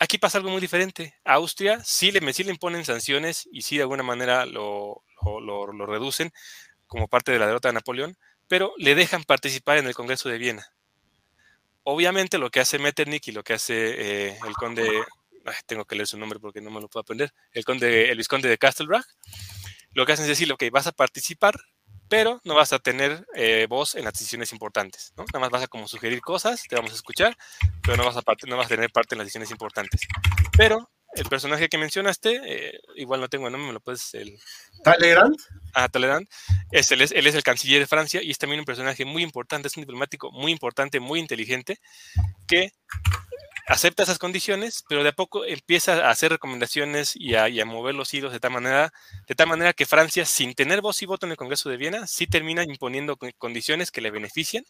[0.00, 1.14] Aquí pasa algo muy diferente.
[1.24, 5.86] A Austria sí le, sí le imponen sanciones y sí de alguna manera lo, lo
[5.86, 6.32] reducen
[6.86, 8.16] como parte de la derrota de Napoleón,
[8.54, 10.64] pero le dejan participar en el Congreso de Viena.
[11.82, 14.88] Obviamente lo que hace Metternich y lo que hace eh, el conde,
[15.66, 18.48] tengo que leer su nombre porque no me lo puedo aprender, el conde, el visconde
[18.48, 19.04] de Castlebrach,
[19.90, 21.56] lo que hacen es decir, ok, vas a participar,
[22.08, 25.24] pero no vas a tener eh, voz en las decisiones importantes, ¿no?
[25.32, 27.36] Nada más vas a como sugerir cosas, te vamos a escuchar,
[27.82, 30.02] pero no vas a, no vas a tener parte en las decisiones importantes.
[30.56, 34.14] Pero el personaje que mencionaste, eh, igual no tengo el nombre, me lo puedes...
[34.14, 34.38] El...
[34.82, 35.36] Talleyrand.
[35.72, 36.28] Ah, Talleyrand.
[36.70, 39.22] Es, él, es, él es el canciller de Francia y es también un personaje muy
[39.22, 41.78] importante, es un diplomático muy importante, muy inteligente,
[42.46, 42.72] que
[43.66, 47.64] acepta esas condiciones, pero de a poco empieza a hacer recomendaciones y a, y a,
[47.64, 48.92] mover los hilos de tal manera,
[49.26, 52.06] de tal manera que Francia, sin tener voz y voto en el Congreso de Viena,
[52.06, 54.64] sí termina imponiendo condiciones que le benefician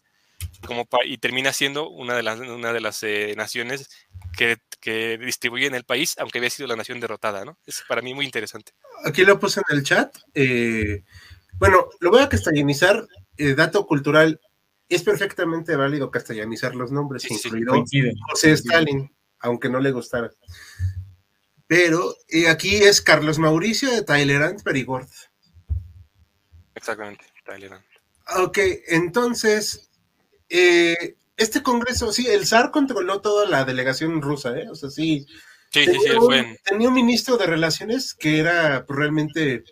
[0.66, 3.88] como y termina siendo una de las, una de las eh, naciones
[4.36, 7.58] que, que distribuye en el país, aunque había sido la nación derrotada, ¿no?
[7.66, 8.72] Es para mí muy interesante.
[9.04, 10.16] Aquí lo puse en el chat.
[10.34, 11.04] Eh,
[11.54, 13.06] bueno, lo voy a castellanizar.
[13.36, 14.40] Eh, dato cultural,
[14.88, 17.84] es perfectamente válido castellanizar los nombres, incluido
[18.28, 20.30] José Stalin, aunque no le gustara.
[21.66, 22.14] Pero
[22.48, 25.08] aquí es Carlos Mauricio de Talleyrand Perigord.
[26.74, 27.84] Exactamente, Talleyrand.
[28.36, 29.90] Ok, entonces,
[30.56, 34.68] eh, este congreso, sí, el zar controló toda la delegación rusa, ¿eh?
[34.70, 35.26] O sea, sí.
[35.70, 39.64] Sí, tenía, sí, sí, un, tenía un ministro de relaciones que era pues, realmente,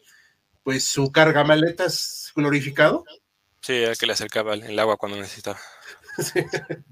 [0.64, 3.04] pues, su cargamaletas glorificado.
[3.60, 5.60] Sí, era que le acercaba el agua cuando necesitaba.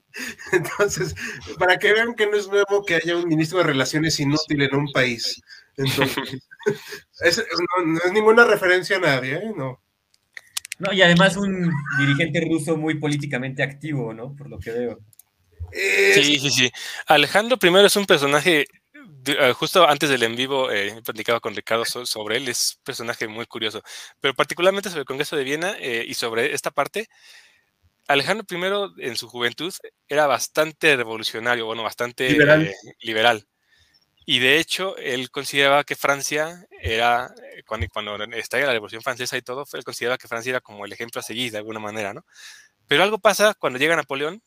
[0.52, 1.14] Entonces,
[1.58, 4.76] para que vean que no es nuevo que haya un ministro de relaciones inútil en
[4.76, 5.42] un país.
[5.76, 6.16] Entonces,
[7.84, 9.52] no, es ninguna referencia a nadie, ¿eh?
[9.56, 9.82] No.
[10.80, 14.34] No, y además un dirigente ruso muy políticamente activo, ¿no?
[14.34, 14.98] Por lo que veo.
[15.72, 16.70] Sí, sí, sí.
[17.06, 18.66] Alejandro I es un personaje,
[19.26, 23.28] eh, justo antes del en vivo eh, platicaba con Ricardo sobre él, es un personaje
[23.28, 23.82] muy curioso,
[24.20, 27.08] pero particularmente sobre el Congreso de Viena eh, y sobre esta parte.
[28.08, 29.72] Alejandro I en su juventud
[30.08, 32.36] era bastante revolucionario, bueno, bastante
[33.00, 33.46] liberal.
[34.32, 39.36] Y de hecho, él consideraba que Francia era, eh, cuando, cuando estalla la Revolución Francesa
[39.36, 42.14] y todo, él consideraba que Francia era como el ejemplo a seguir de alguna manera,
[42.14, 42.24] ¿no?
[42.86, 44.40] Pero algo pasa cuando llega Napoleón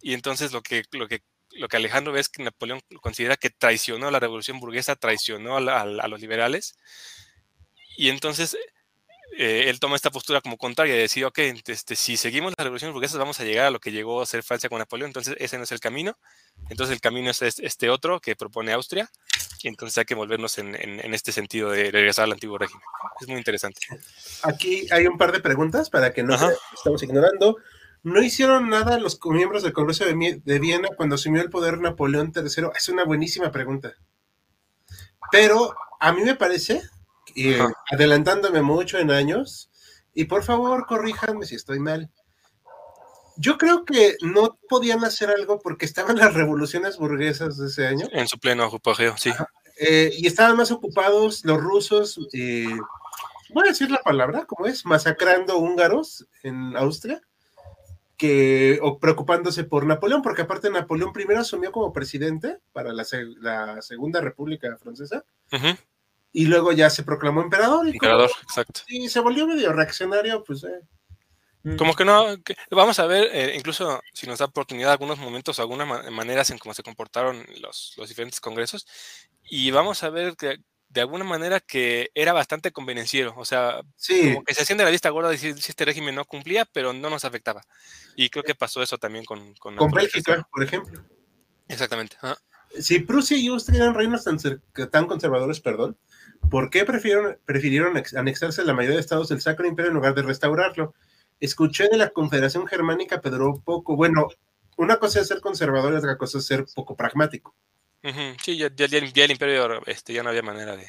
[0.00, 3.50] y entonces lo que, lo que lo que Alejandro ve es que Napoleón considera que
[3.50, 6.78] traicionó a la revolución burguesa, traicionó a, los liberales,
[7.98, 8.56] y entonces
[9.36, 12.92] eh, él toma esta postura como contraria y decide, ok, este, si seguimos las revoluciones
[12.92, 15.58] burguesas vamos a llegar a lo que llegó a ser Francia con Napoleón, entonces ese
[15.58, 16.16] no es el camino,
[16.70, 19.10] entonces el camino es este otro que propone Austria,
[19.62, 20.74] y entonces hay que volvernos en,
[21.14, 22.82] este sentido de regresar al antiguo régimen.
[23.20, 23.80] Es muy interesante.
[24.42, 26.36] Aquí hay un par de preguntas para que no
[26.74, 27.56] estamos ignorando.
[28.04, 32.68] No hicieron nada los miembros del Congreso de, Viena cuando asumió el poder Napoleón III.
[32.76, 33.94] Es una buenísima pregunta.
[35.32, 36.82] Pero a mí me parece,
[37.90, 39.70] adelantándome mucho en años,
[40.14, 42.10] y por favor corríjanme si estoy mal.
[43.36, 48.06] Yo creo que no podían hacer algo porque estaban las revoluciones burguesas de ese año.
[48.12, 49.32] En su pleno apogeo, sí.
[49.78, 52.76] Eh, y estaban más ocupados los rusos, eh,
[53.50, 54.84] voy a decir la palabra, ¿cómo es?
[54.84, 57.22] Masacrando húngaros en Austria
[58.18, 63.04] que, o preocupándose por Napoleón, porque aparte Napoleón primero asumió como presidente para la,
[63.80, 65.24] Segunda República Francesa,
[66.32, 67.86] y luego ya se proclamó emperador.
[67.86, 68.82] Y emperador, exacto.
[68.88, 70.64] Y se volvió medio reaccionario, pues...
[70.64, 70.80] Eh.
[71.62, 71.76] Mm.
[71.76, 72.36] Como que no,
[72.70, 76.74] vamos a ver, eh, incluso si nos da oportunidad, algunos momentos, algunas maneras en cómo
[76.74, 78.86] se comportaron los, los diferentes congresos,
[79.42, 80.58] y vamos a ver que
[80.90, 84.90] de alguna manera que era bastante convenenciero, o sea, como que se hacían de la
[84.90, 87.62] lista gorda de si, este régimen no cumplía, pero no nos afectaba.
[88.16, 89.54] Y creo que pasó eso también con...
[89.56, 91.04] Con, con Bélgica, por ejemplo.
[91.68, 92.16] Exactamente.
[92.78, 94.38] Si Prusia y Austria eran reinos tan,
[94.90, 95.98] tan conservadores, perdón,
[96.50, 100.22] ¿por qué prefirieron, prefirieron anexarse la mayoría de estados del Sacro Imperio en lugar de
[100.22, 100.94] restaurarlo?
[101.40, 103.96] Escuché de la Confederación Germánica, pero poco.
[103.96, 104.28] Bueno,
[104.76, 107.54] una cosa es ser conservador y otra cosa es ser poco pragmático.
[108.42, 110.86] Sí, ya, el imperio este, ya no había manera de...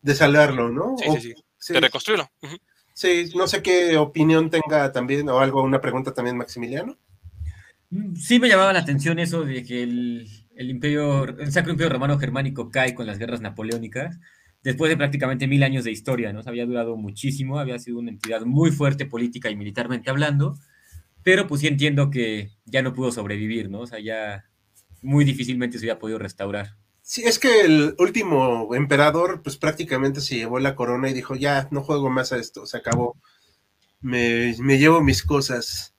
[0.00, 0.96] De, salvarlo, ¿no?
[0.98, 2.30] Sí, sí, De reconstruirlo.
[2.94, 6.96] Sí, no sé qué opinión tenga también, o algo, una pregunta también, Maximiliano.
[7.90, 10.28] Mm, sí me llamaba la atención eso de que el,
[10.70, 14.18] imperio, el Sacro Imperio Romano Germánico cae con las guerras napoleónicas,
[14.62, 16.40] después de prácticamente mil años de historia, ¿no?
[16.44, 20.58] había durado muchísimo, había sido una entidad muy fuerte política y militarmente hablando,
[21.22, 23.80] pero pues sí entiendo que ya no pudo sobrevivir, ¿no?
[23.80, 24.46] O sea, ya
[25.02, 26.76] muy difícilmente se hubiera podido restaurar.
[27.02, 31.68] Sí, es que el último emperador, pues prácticamente se llevó la corona y dijo, ya,
[31.70, 33.16] no juego más a esto, se acabó,
[34.00, 35.94] me, llevo mis cosas.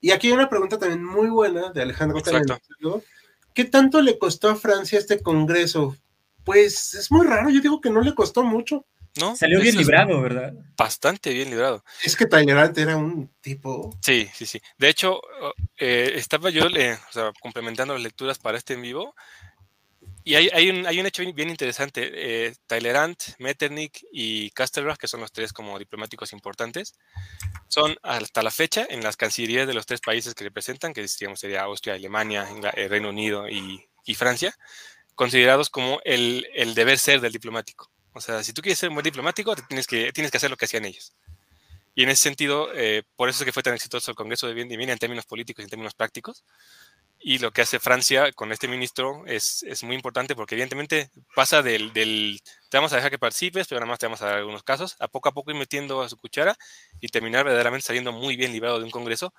[0.00, 2.20] Y aquí hay una pregunta también muy buena de Alejandro
[3.58, 5.96] ¿Qué tanto le costó a Francia este congreso?
[6.44, 8.86] Pues es muy raro, yo digo que no le costó mucho.
[9.18, 9.34] ¿No?
[9.34, 10.54] Salió bien librado, ¿verdad?
[10.76, 11.84] Bastante bien librado.
[12.04, 13.98] Es que Talleyrand era un tipo.
[14.00, 14.60] Sí, sí, sí.
[14.78, 15.20] De hecho,
[15.76, 16.66] eh, estaba yo
[17.40, 19.16] complementando las lecturas para este en vivo.
[20.28, 22.10] Y hay, un, hay un hecho bien interesante.
[22.12, 22.54] Eh,
[23.38, 26.92] Metternich y Kastelbach, que son los tres como diplomáticos importantes,
[27.68, 31.40] son hasta la fecha en las cancillerías de los tres países que representan, que digamos,
[31.40, 34.54] sería Austria, Alemania, eh, Reino Unido y, Francia,
[35.14, 37.90] considerados como el, el deber ser del diplomático.
[38.12, 40.66] O sea, si tú quieres ser muy diplomático, tienes, que, tienes que hacer lo que
[40.66, 41.14] hacían ellos.
[41.98, 44.54] Y en ese sentido, eh, por eso es que fue tan exitoso el Congreso de
[44.54, 46.44] Viena en términos políticos y en términos prácticos.
[47.20, 51.62] Y lo que hace Francia con este ministro es, es muy importante porque evidentemente pasa
[51.62, 54.36] del, del, te vamos a dejar que participes, pero nada más te vamos a dar
[54.36, 56.56] algunos casos, a poco a poco ir metiendo a su cuchara
[57.00, 59.34] y terminar verdaderamente saliendo muy bien librado de un Congreso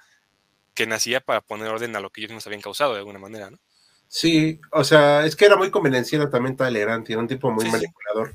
[0.73, 3.49] que nacía para poner orden a lo que ellos nos habían causado de alguna manera,
[3.49, 3.59] ¿no?
[4.07, 8.33] Sí, o sea, es que era muy convenenciero también Talleyrand, era un tipo muy manipulador.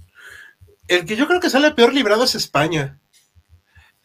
[0.86, 3.00] El que yo creo que sale peor librado es España.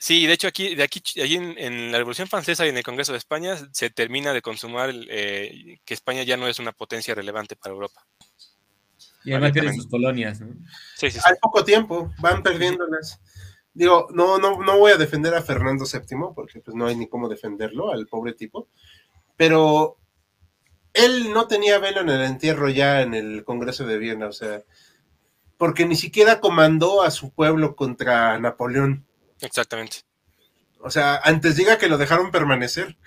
[0.02, 3.12] Sí, de hecho aquí, de aquí, allí en, la Revolución Francesa y en el Congreso
[3.12, 7.58] de España se termina de consumar eh, que España ya no es una potencia relevante
[7.58, 8.06] para Europa.
[9.26, 10.56] Y además pierden sus colonias, ¿no?
[10.96, 13.20] Sí, sí, Hay poco tiempo, van perdiéndolas.
[13.74, 17.08] Digo, no, no, no voy a defender a Fernando VII, porque pues no hay ni
[17.08, 18.70] cómo defenderlo, al pobre tipo.
[19.36, 19.98] Pero
[20.94, 24.64] él no tenía velo en el entierro ya en el Congreso de Viena, o sea,
[25.58, 29.06] porque ni siquiera comandó a su pueblo contra Napoleón.
[29.42, 29.98] Exactamente.
[30.82, 32.98] O sea, antes diga que lo dejaron permanecer.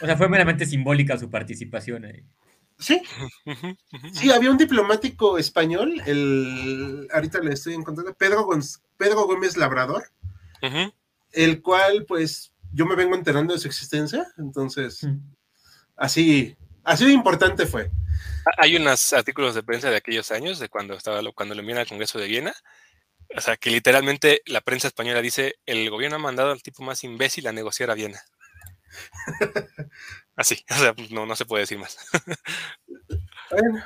[0.00, 2.24] O sea, fue meramente simbólica su participación ahí.
[2.78, 3.02] Sí.
[4.12, 8.46] Sí, había un diplomático español, el ahorita le estoy encontrando, Pedro,
[8.96, 10.12] Pedro Gómez Labrador,
[11.32, 15.06] el cual, pues, yo me vengo enterando de su existencia, entonces,
[15.96, 17.90] así, así de importante fue.
[18.58, 21.88] Hay unos artículos de prensa de aquellos años, de cuando estaba cuando lo envían al
[21.88, 22.54] Congreso de Viena,
[23.36, 27.04] o sea, que literalmente la prensa española dice, el gobierno ha mandado al tipo más
[27.04, 28.20] imbécil a negociar a Viena.
[30.36, 31.96] Así, o sea, no, no se puede decir más.
[33.50, 33.84] bueno,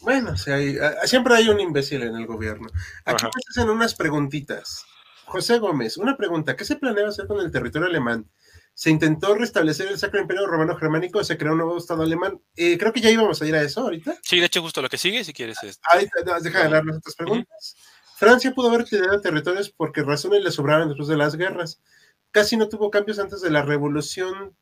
[0.00, 2.68] bueno siempre hay un imbécil en el gobierno.
[3.04, 4.84] Aquí me hacen unas preguntitas.
[5.24, 8.28] José Gómez, una pregunta, ¿qué se planea hacer con el territorio alemán?
[8.74, 12.40] se intentó restablecer el Sacro Imperio Romano Germánico, se creó un nuevo Estado alemán.
[12.56, 14.16] Eh, creo que ya íbamos a ir a eso ahorita.
[14.22, 15.62] Sí, de hecho, justo lo que sigue, si quieres.
[15.62, 15.82] Este...
[15.90, 16.08] Ahí,
[16.42, 17.76] deja de dar las otras preguntas.
[18.22, 21.80] Francia pudo haber tenido territorios porque razones le sobraron después de las guerras.
[22.30, 24.56] Casi no tuvo cambios antes de la revolución,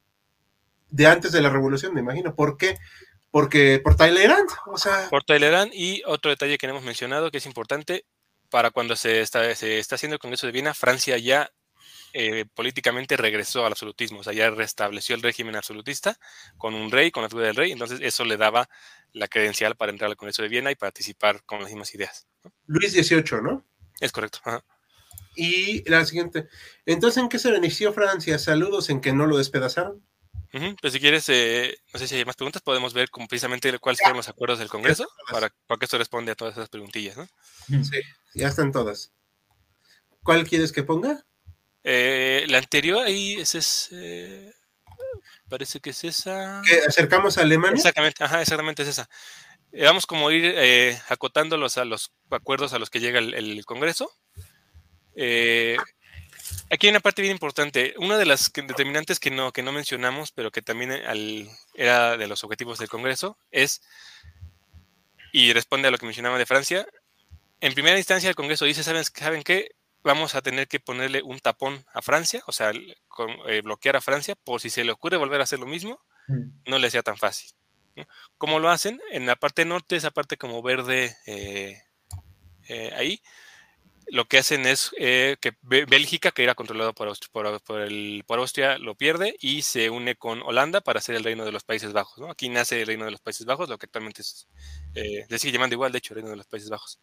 [0.88, 2.34] de antes de la revolución, me imagino.
[2.34, 2.78] ¿Por qué?
[3.30, 5.08] Porque por Talleyrand, o sea.
[5.10, 8.06] Por Talleyrand y otro detalle que no hemos mencionado que es importante,
[8.48, 11.50] para cuando se está, se está haciendo el Congreso de Viena, Francia ya
[12.14, 16.18] eh, políticamente regresó al absolutismo, o sea, ya restableció el régimen absolutista
[16.56, 18.70] con un rey, con la figura del rey, entonces eso le daba
[19.12, 22.26] la credencial para entrar al Congreso de Viena y participar con las mismas ideas.
[22.66, 23.64] Luis XVIII, ¿no?
[24.00, 24.40] Es correcto.
[25.36, 26.48] Y la siguiente,
[26.86, 28.38] entonces, ¿en qué se benefició Francia?
[28.38, 30.02] Saludos en que no lo despedazaron.
[30.80, 34.16] Pues si quieres, eh, no sé si hay más preguntas, podemos ver precisamente cuáles fueron
[34.16, 37.28] los acuerdos del Congreso, para, que esto responde a todas esas preguntillas, ¿no?
[37.68, 38.00] Sí,
[38.34, 39.12] ya están todas.
[40.24, 41.24] ¿Cuál quieres que ponga?
[41.84, 43.88] Eh, la anterior, ahí ese es.
[43.92, 44.52] Eh,
[45.48, 46.62] parece que es esa.
[46.66, 47.76] ¿Que acercamos a Alemania?
[47.76, 49.08] Exactamente, ajá, exactamente es esa.
[49.72, 50.54] Eh, vamos como ir
[51.08, 54.10] acotándolos a los acuerdos a los que llega el, Congreso.
[55.14, 57.94] aquí hay una parte bien importante.
[57.98, 60.92] Una de las determinantes que no, que no mencionamos, pero que también
[61.74, 63.82] era de los objetivos del Congreso, es,
[65.32, 66.86] y responde a lo que mencionaba de Francia,
[67.60, 69.76] en primera instancia el Congreso dice, ¿saben, ¿saben qué?
[70.02, 72.72] vamos a tener que ponerle un tapón a Francia, o sea,
[73.48, 76.70] eh, bloquear a Francia por si se le ocurre volver a hacer lo mismo, mm.
[76.70, 77.50] no le sea tan fácil.
[78.38, 79.00] ¿Cómo lo hacen?
[79.10, 81.82] En la parte norte, esa parte como verde eh,
[82.68, 83.22] eh, ahí,
[84.06, 87.08] lo que hacen es que Bélgica, que era controlado por,
[88.38, 91.92] Austria, lo pierde y se une con Holanda para hacer el reino de los Países
[91.92, 92.28] Bajos.
[92.28, 94.48] Aquí nace el reino de los Países Bajos, lo que actualmente es,
[94.94, 96.98] le sigue llamando igual, de hecho, el reino de los Países Bajos.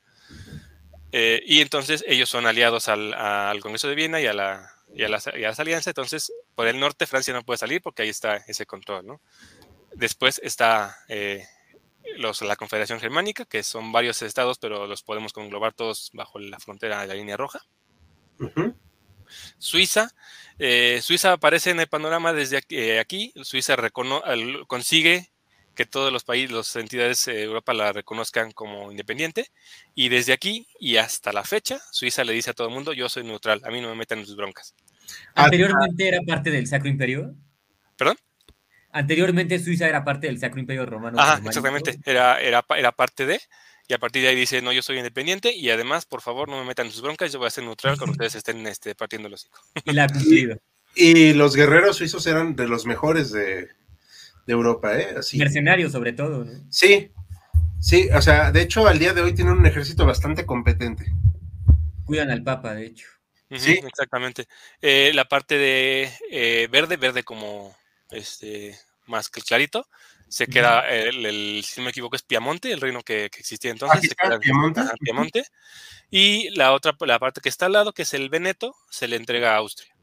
[1.11, 5.09] Eh, y entonces ellos son aliados al, Congreso de Viena y a, la, y, a
[5.09, 5.87] las, alianzas.
[5.87, 9.05] Entonces, por el norte Francia no puede salir porque ahí está ese control.
[9.05, 9.21] ¿no?
[9.97, 11.43] Después está eh,
[12.17, 16.59] los, la Confederación Germánica, que son varios estados, pero los podemos conglobar todos bajo la
[16.59, 17.59] frontera de la línea roja.
[19.57, 20.11] Suiza.
[20.59, 22.57] Eh, Suiza aparece en el panorama desde
[22.99, 23.33] aquí.
[23.41, 23.75] Suiza
[24.67, 25.31] consigue
[25.73, 29.47] que todos los países, las entidades de Europa la reconozcan como independiente.
[29.95, 33.09] Y desde aquí y hasta la fecha, Suiza le dice a todo el mundo, yo
[33.09, 34.75] soy neutral, a mí no me metan en sus broncas.
[35.33, 37.33] ¿Anteriormente era parte del Sacro Imperio?
[37.95, 38.17] ¿Perdón?
[38.97, 41.19] Anteriormente Suiza era parte del Sacro Imperio Romano.
[41.19, 43.39] Ajá, exactamente, era, era, era parte de,
[43.87, 46.57] y a partir de ahí dice, no, yo soy independiente y además, por favor, no
[46.57, 49.29] me metan en sus broncas, yo voy a ser neutral cuando ustedes estén este, partiendo
[49.29, 49.61] los hijos.
[49.85, 50.57] Y la cumplido.
[50.95, 53.67] Y los guerreros suizos eran de los mejores de,
[54.47, 55.15] de Europa, ¿eh?
[55.17, 55.37] Así.
[55.37, 56.51] Mercenarios sobre todo, ¿no?
[56.71, 57.11] Sí,
[57.79, 61.13] sí, o sea, de hecho al día de hoy tienen un ejército bastante competente.
[62.03, 63.07] Cuidan al Papa, de hecho.
[63.55, 64.47] sí, exactamente.
[64.81, 67.75] Eh, la parte de eh, verde, verde como
[68.09, 68.77] este
[69.07, 69.87] más que clarito,
[70.27, 74.01] se queda, el, si no me equivoco, es Piamonte, el reino que, existía entonces.
[74.01, 74.81] se queda, Piamonte.
[74.99, 75.43] Piamonte.
[76.09, 79.15] Y la otra, la parte que está al lado, que es el Veneto, se le
[79.15, 79.93] entrega a Austria.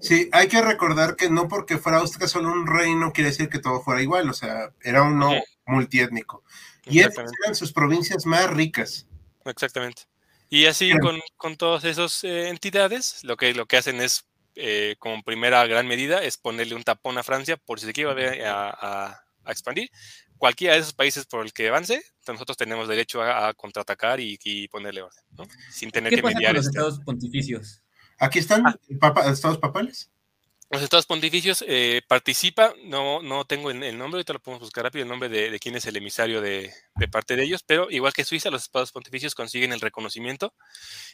[0.00, 3.60] Sí, hay que recordar que no porque fuera Austria solo un reino quiere decir que
[3.60, 5.32] todo fuera igual, o sea, era uno
[5.66, 6.42] multiétnico.
[6.86, 9.06] Y estas eran sus provincias más ricas.
[9.44, 10.02] Exactamente.
[10.48, 14.26] Y así con, con, todas esas eh, entidades, lo que, lo que hacen es,
[14.56, 18.44] eh, como primera gran medida, es ponerle un tapón a Francia por si se quiere
[18.46, 19.90] a, a, expandir.
[20.38, 25.02] Cualquiera de esos países por el que avance, nosotros tenemos derecho a, contraatacar y, ponerle
[25.02, 25.44] orden, ¿no?
[25.70, 26.52] Sin tener que mediar.
[26.52, 27.82] Con los este estados pontificios?
[28.18, 28.76] Aquí están ah.
[29.30, 30.10] estados papales.
[30.68, 35.04] Los estados pontificios eh, participa, no, no tengo el, nombre, ahorita lo podemos buscar rápido,
[35.04, 36.72] el nombre de, quién es el emisario de,
[37.12, 40.54] parte de ellos, pero igual que Suiza, los estados pontificios consiguen el reconocimiento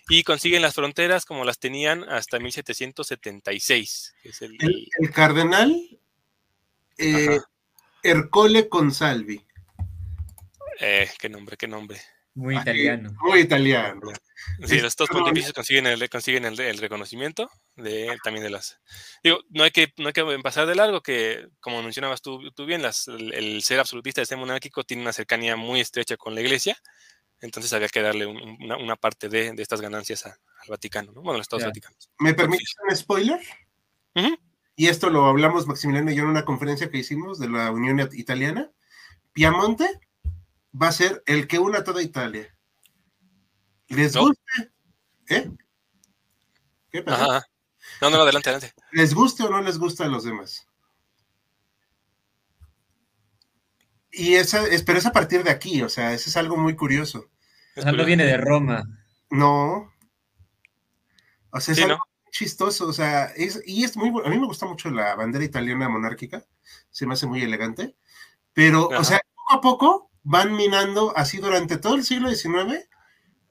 [0.09, 4.15] y consiguen las fronteras como las tenían hasta 1776.
[4.41, 5.77] el, cardenal
[6.97, 7.39] eh,
[8.03, 9.45] Ercole Consalvi.
[10.81, 12.01] Eh, qué nombre, qué nombre.
[12.35, 13.13] Muy italiano.
[13.21, 14.01] Muy italiano.
[14.65, 18.81] Sí, los dos pontificios consiguen el, consiguen el, reconocimiento de también de las.
[19.23, 22.65] Digo, no hay que, no hay que pasar de largo que, como mencionabas tú, tú
[22.65, 26.41] bien, las, el, ser absolutista, el ser monárquico, tiene una cercanía muy estrecha con la
[26.41, 26.77] iglesia,
[27.41, 30.37] entonces había que darle una, parte de, estas ganancias al
[30.69, 31.23] Vaticano, ¿no?
[31.23, 32.11] Bueno, los Estados Vaticanos.
[32.19, 33.41] ¿Me permites un spoiler?
[34.75, 38.01] Y esto lo hablamos Maximiliano y yo en una conferencia que hicimos de la Unión
[38.13, 38.71] Italiana.
[39.33, 39.87] Piamonte
[40.81, 42.55] va a ser el que una toda Italia.
[43.89, 44.73] ¿Les guste?
[45.29, 45.51] ¿Eh?
[46.91, 47.47] ¿Qué pasa?
[48.01, 48.75] No, no, adelante, adelante.
[48.93, 50.67] ¿Les guste o no les gusta a los demás?
[54.11, 57.31] Y esa, pero es a partir de aquí, o sea, eso es algo muy curioso.
[57.77, 58.83] no viene de Roma.
[59.31, 59.91] No.
[61.51, 64.67] O sea, es algo chistoso, o sea, es, y es muy, a mí me gusta
[64.67, 66.45] mucho la bandera italiana monárquica,
[66.91, 67.95] se me hace muy elegante,
[68.55, 72.89] pero, o sea, poco a poco van minando así durante todo el siglo XIX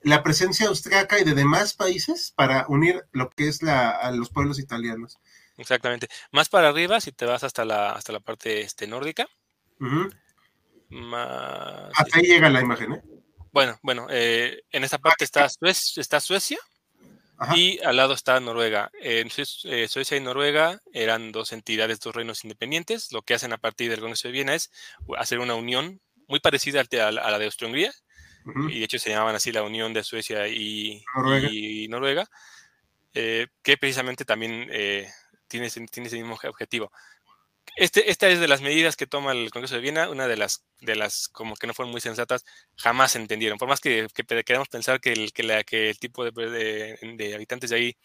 [0.04, 4.30] la presencia austriaca y de demás países para unir lo que es la, a los
[4.30, 5.20] pueblos italianos.
[5.58, 6.08] Exactamente.
[6.32, 9.28] Más para arriba, si te vas hasta la, hasta la parte este, nórdica.
[10.90, 13.02] más, hasta ahí llega la imagen, ¿eh?
[13.52, 16.58] Bueno, bueno, eh, en esta parte está, está Suecia
[17.54, 18.92] y al lado está Noruega.
[19.02, 19.28] Eh,
[19.90, 23.12] Suecia y Noruega eran dos entidades, dos reinos independientes.
[23.12, 24.72] Lo que hacen a partir del Congreso de Viena es
[25.18, 26.02] hacer una unión
[26.32, 27.94] muy parecida a la de Austria-Hungría,
[28.70, 31.04] y de hecho se llamaban así la Unión de Suecia y
[31.90, 32.28] Noruega,
[33.14, 34.68] eh, que precisamente también
[35.48, 36.92] tiene, tiene ese mismo objetivo.
[37.78, 40.66] Este, esta es de las medidas que toma el Congreso de Viena, una de las,
[40.82, 42.44] de las como que no fueron muy sensatas,
[42.76, 43.58] jamás se entendieron.
[43.58, 47.36] Por más que, que queramos pensar que el, que, la, que el tipo de, de,
[47.36, 47.98] habitantes de ahí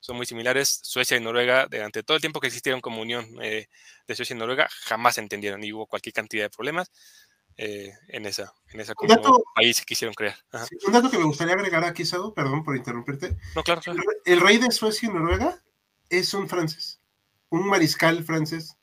[0.00, 3.68] son muy similares, Suecia y Noruega, durante todo el tiempo que existieron como unión eh,
[4.06, 6.92] de Suecia y Noruega, jamás se entendieron y hubo cualquier cantidad de problemas
[7.56, 8.94] eh, en esa, en esa
[9.54, 10.36] país que quisieron crear.
[10.86, 13.36] un dato que me gustaría agregar aquí, Sado, perdón por interrumpirte.
[13.54, 13.80] No, claro,
[14.24, 15.62] El, rey de Suecia y Noruega
[16.08, 17.00] es un francés,
[17.50, 18.76] un mariscal francés.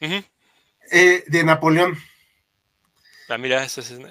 [0.00, 1.98] Eh, de Napoleón.
[3.30, 3.66] Ah, mira,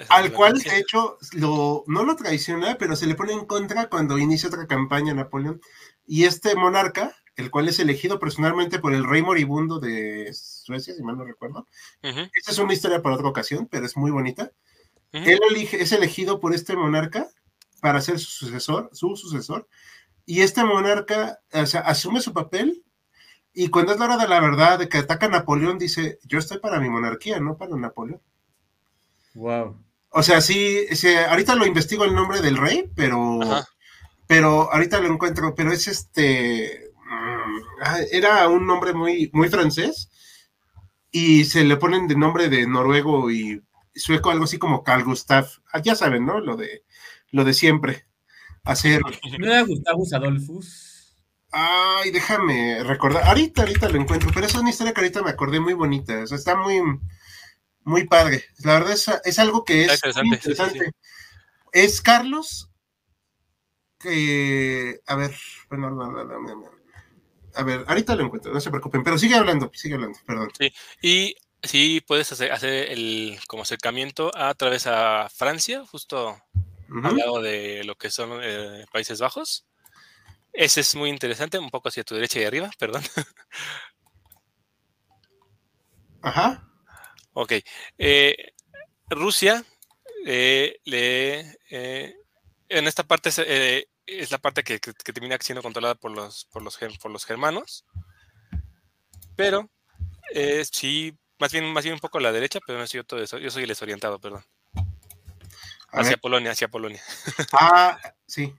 [0.09, 4.17] Al cual, de hecho, lo, no lo traiciona, pero se le pone en contra cuando
[4.17, 5.59] inicia otra campaña Napoleón.
[6.05, 10.31] Y este monarca, el cual es elegido personalmente por el rey moribundo de
[10.67, 11.65] Suecia, si mal no recuerdo.
[12.01, 14.51] Esta es una historia para otra ocasión, pero es muy bonita.
[15.13, 17.27] Él elige, es elegido por este monarca
[17.81, 19.67] para ser su sucesor, su sucesor.
[20.25, 22.83] Y este monarca asume su papel
[23.53, 26.37] y cuando es la hora de la verdad, de que ataca a Napoleón, dice, yo
[26.37, 28.21] estoy para mi monarquía, no para Napoleón.
[29.35, 29.81] Wow.
[30.09, 30.85] O sea, sí,
[31.29, 33.39] ahorita lo investigo el nombre del rey, pero,
[34.27, 40.11] pero ahorita lo encuentro, pero es este, mm, ah, era un nombre muy, muy francés
[41.17, 43.63] y se le ponen de nombre de noruego y
[43.95, 45.47] sueco, algo así como Carl Gustav.
[45.73, 46.39] Ah, ya saben, ¿no?
[46.39, 46.83] Lo de,
[47.31, 48.05] lo de siempre.
[48.63, 49.01] Hacer.
[49.39, 51.15] ¿No era Gustavus Adolfus?
[51.51, 53.23] Ay, déjame recordar.
[53.23, 56.19] Ahorita, ahorita lo encuentro, pero es una historia que ahorita me acordé muy bonita.
[56.21, 56.81] O sea, está muy,
[57.83, 58.43] muy padre.
[58.59, 60.91] La verdad es, es algo que es interesante.
[61.71, 62.69] Es Carlos.
[63.99, 65.35] Que, a ver,
[65.69, 66.76] bueno, no, no, no,
[67.57, 70.51] a ver, ahorita lo encuentro, no se preocupen, pero sigue hablando, sigue hablando, perdón.
[70.57, 76.37] Sí, y sí puedes hacer, hacer el como acercamiento a través a Francia, justo
[77.03, 79.65] al lado de lo que son eh, Países Bajos.
[80.53, 83.03] Ese es muy interesante, un poco hacia tu derecha y arriba, perdón.
[86.21, 86.69] Ajá.
[87.33, 87.53] Ok.
[87.97, 88.53] Eh,
[89.09, 89.63] Rusia
[90.25, 93.29] eh, le, en esta parte
[94.07, 97.85] es, la parte que, termina siendo controlada por los, por los, por los germanos.
[99.35, 99.69] Pero
[100.71, 103.21] sí, más bien, más bien un poco a la derecha, pero no soy yo todo
[103.21, 103.37] eso.
[103.37, 104.43] Yo soy el desorientado, perdón.
[105.91, 107.01] hacia Polonia, hacia Polonia.
[107.53, 108.53] Ah, sí.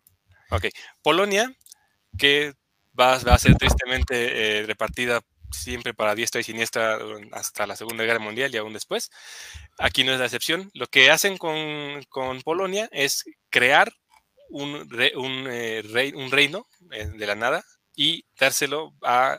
[0.50, 0.66] Ok.
[1.02, 1.52] Polonia
[2.16, 2.54] que
[2.98, 5.20] va, a ser tristemente eh, repartida
[5.50, 6.98] siempre para diestra y siniestra
[7.32, 9.10] hasta la Segunda Guerra Mundial y aún después.
[9.78, 10.70] Aquí no es la excepción.
[10.74, 12.06] Lo que hacen con,
[12.44, 13.92] Polonia es crear
[14.48, 19.38] un, un, eh, rey, un reino eh, de la nada y dárselo a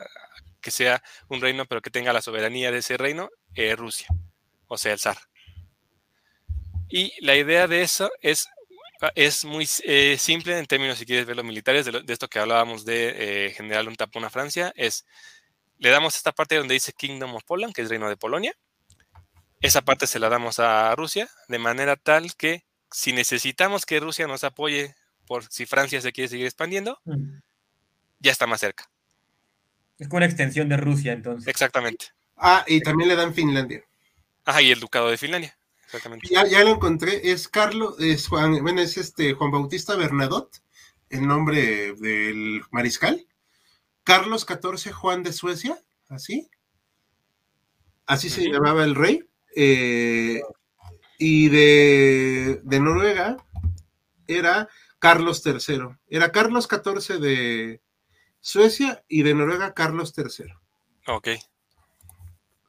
[0.60, 3.30] que sea un reino, pero que tenga la soberanía de ese reino,
[3.76, 4.06] Rusia,
[4.66, 5.18] o sea, el zar.
[6.88, 8.48] Y la idea de eso es
[9.14, 12.84] es muy eh, simple en términos, si quieres ver los militares, de, esto que hablábamos
[12.84, 15.06] de eh, generar un tapón a Francia, es,
[15.78, 18.54] le damos esta parte donde dice Kingdom of Poland, que es Reino de Polonia,
[19.60, 24.26] esa parte se la damos a Rusia, de manera tal que si necesitamos que Rusia
[24.26, 24.94] nos apoye
[25.30, 27.38] por si Francia se quiere seguir expandiendo, mm.
[28.18, 28.90] ya está más cerca.
[29.96, 31.46] Es como una extensión de Rusia, entonces.
[31.46, 32.06] Exactamente.
[32.36, 33.84] Ah, y también le dan Finlandia.
[34.44, 35.56] Ajá, y el Ducado de Finlandia.
[36.28, 40.62] Ya, ya, lo encontré, es Carlos, es Juan, bueno, es este Juan Bautista Bernadotte,
[41.10, 43.24] el nombre del mariscal.
[44.02, 45.78] Carlos XIV Juan de Suecia,
[46.08, 46.50] así.
[48.04, 49.24] Así se llamaba el rey.
[49.54, 50.42] Eh,
[51.18, 53.36] y de, de, Noruega
[54.26, 54.68] era
[55.00, 55.96] Carlos III.
[56.08, 57.80] Era Carlos XIV de
[58.40, 60.54] Suecia y de Noruega Carlos III.
[61.08, 61.28] Ok.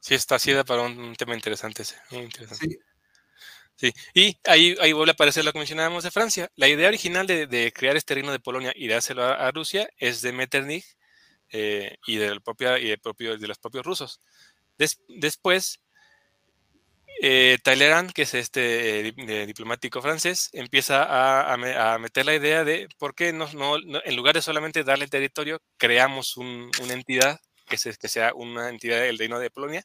[0.00, 1.96] Sí, está así para un, tema interesante ese.
[2.10, 2.68] Muy interesante.
[2.68, 2.78] Sí.
[3.74, 6.50] Sí, y ahí, ahí vuelve a aparecer lo que mencionábamos de Francia.
[6.56, 10.32] La idea original de, crear este reino de Polonia y dárselo a, Rusia es de
[10.32, 10.84] Metternich
[11.50, 14.20] eh, y, del propio, y de, propio, de los propios rusos.
[15.08, 15.80] después,
[17.20, 19.12] eh, Talleyrand, que es este
[19.46, 24.84] diplomático francés, empieza a, meter la idea de por qué no, en lugar de solamente
[24.84, 29.84] darle territorio, creamos una entidad que, que, sea una entidad del reino de Polonia.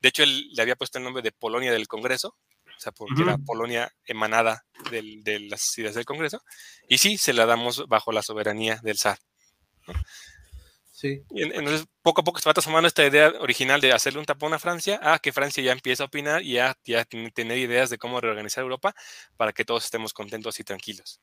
[0.00, 2.36] De hecho, él le había puesto el nombre de Polonia del Congreso,
[2.76, 6.42] o sea, porque era Polonia emanada de las ideas del Congreso,
[6.88, 9.18] y sí, se la damos bajo la soberanía del zar.
[11.04, 11.22] Sí.
[11.34, 14.58] entonces, poco a poco se va transformando esta idea original de hacerle un tapón a
[14.58, 18.22] Francia, a que Francia ya empieza a opinar y a, ya tener ideas de cómo
[18.22, 18.94] reorganizar Europa
[19.36, 21.20] para que todos estemos contentos y tranquilos.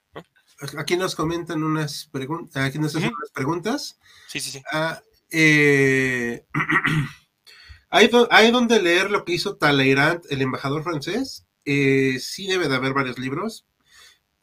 [0.77, 3.97] Aquí nos comentan unas, preguntas aquí nos hacen unas preguntas.
[4.27, 4.61] Sí, sí, sí.
[4.71, 5.01] Ah,
[5.31, 6.45] eh,
[7.89, 11.47] ¿hay, ¿hay, donde leer lo que hizo Talleyrand, el embajador francés?
[11.65, 13.65] Eh, sí debe de haber varios libros.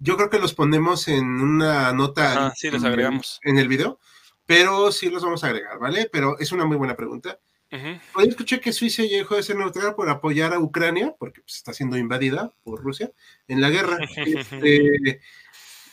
[0.01, 2.53] Yo creo que los ponemos en una nota.
[2.57, 3.39] sí, los agregamos.
[3.45, 4.01] En el video,
[4.49, 6.09] pero sí los vamos a agregar, ¿vale?
[6.11, 7.39] Pero es una muy buena pregunta.
[8.15, 11.57] Hoy escuché que Suiza ya dejó de ser neutral por apoyar a Ucrania, porque pues,
[11.57, 13.13] está siendo invadida por Rusia
[13.47, 13.99] en la guerra.
[14.17, 15.21] Este,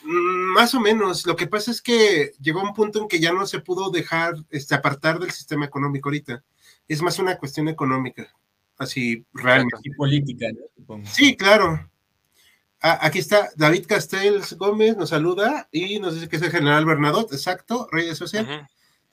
[0.04, 1.26] mm, más o menos.
[1.26, 4.36] Lo que pasa es que llegó un punto en que ya no se pudo dejar
[4.48, 6.42] este, apartar del sistema económico ahorita.
[6.88, 8.26] Es más una cuestión económica
[8.78, 9.80] así realmente.
[9.82, 10.46] Y política,
[11.04, 11.90] Sí, claro.
[12.82, 16.84] Ah, aquí está David Castells Gómez, nos saluda y nos dice que es el general
[16.84, 18.68] Bernadotte, exacto, rey de Suecia.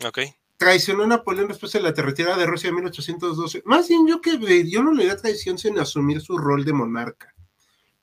[0.05, 0.19] Ok.
[0.57, 3.63] Traicionó a Napoleón después de la retirada de Rusia en 1812.
[3.65, 7.33] Más bien yo que yo no le da traición sin asumir su rol de monarca.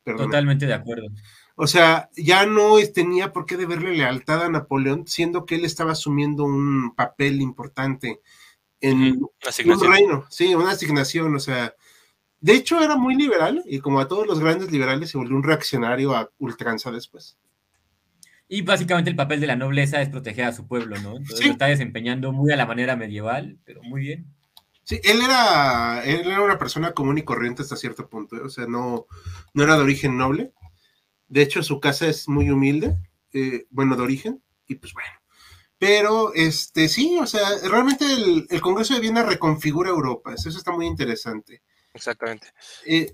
[0.04, 1.06] Totalmente de acuerdo.
[1.56, 5.92] O sea, ya no tenía por qué deberle lealtad a Napoleón, siendo que él estaba
[5.92, 8.20] asumiendo un papel importante
[8.80, 9.20] en
[9.66, 11.74] un reino, sí, una asignación, o sea,
[12.40, 15.42] de hecho era muy liberal y como a todos los grandes liberales se volvió un
[15.42, 17.38] reaccionario a ultranza después.
[18.48, 21.16] Y básicamente el papel de la nobleza es proteger a su pueblo, ¿no?
[21.16, 24.26] Entonces lo está desempeñando muy a la manera medieval, pero muy bien.
[24.82, 28.40] Sí, él era, él era una persona común y corriente hasta cierto punto, ¿eh?
[28.40, 29.06] o sea, no,
[29.54, 30.52] no era de origen noble.
[31.28, 32.96] De hecho, su casa es muy humilde,
[33.32, 35.20] eh, bueno, de origen, y pues bueno,
[35.80, 40.84] pero, este, sí, o sea, realmente el, Congreso de Viena reconfigura Europa, eso está muy
[40.84, 41.62] interesante.
[41.94, 42.52] Exactamente.
[42.86, 43.12] Eh,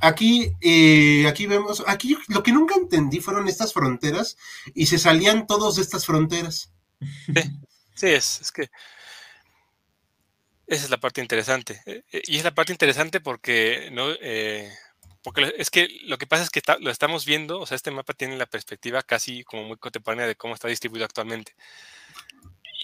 [0.00, 4.36] aquí, eh, aquí vemos, aquí lo que nunca entendí fueron estas fronteras
[4.74, 6.72] y se salían todos de estas fronteras.
[7.94, 8.70] Sí, es, es que
[10.66, 11.82] esa es la parte interesante.
[11.86, 14.06] Eh, y es la parte interesante porque no,
[15.22, 18.14] porque es que lo que pasa es que lo estamos viendo, o sea, este mapa
[18.14, 21.56] tiene la perspectiva casi como muy contemporánea de cómo está distribuido actualmente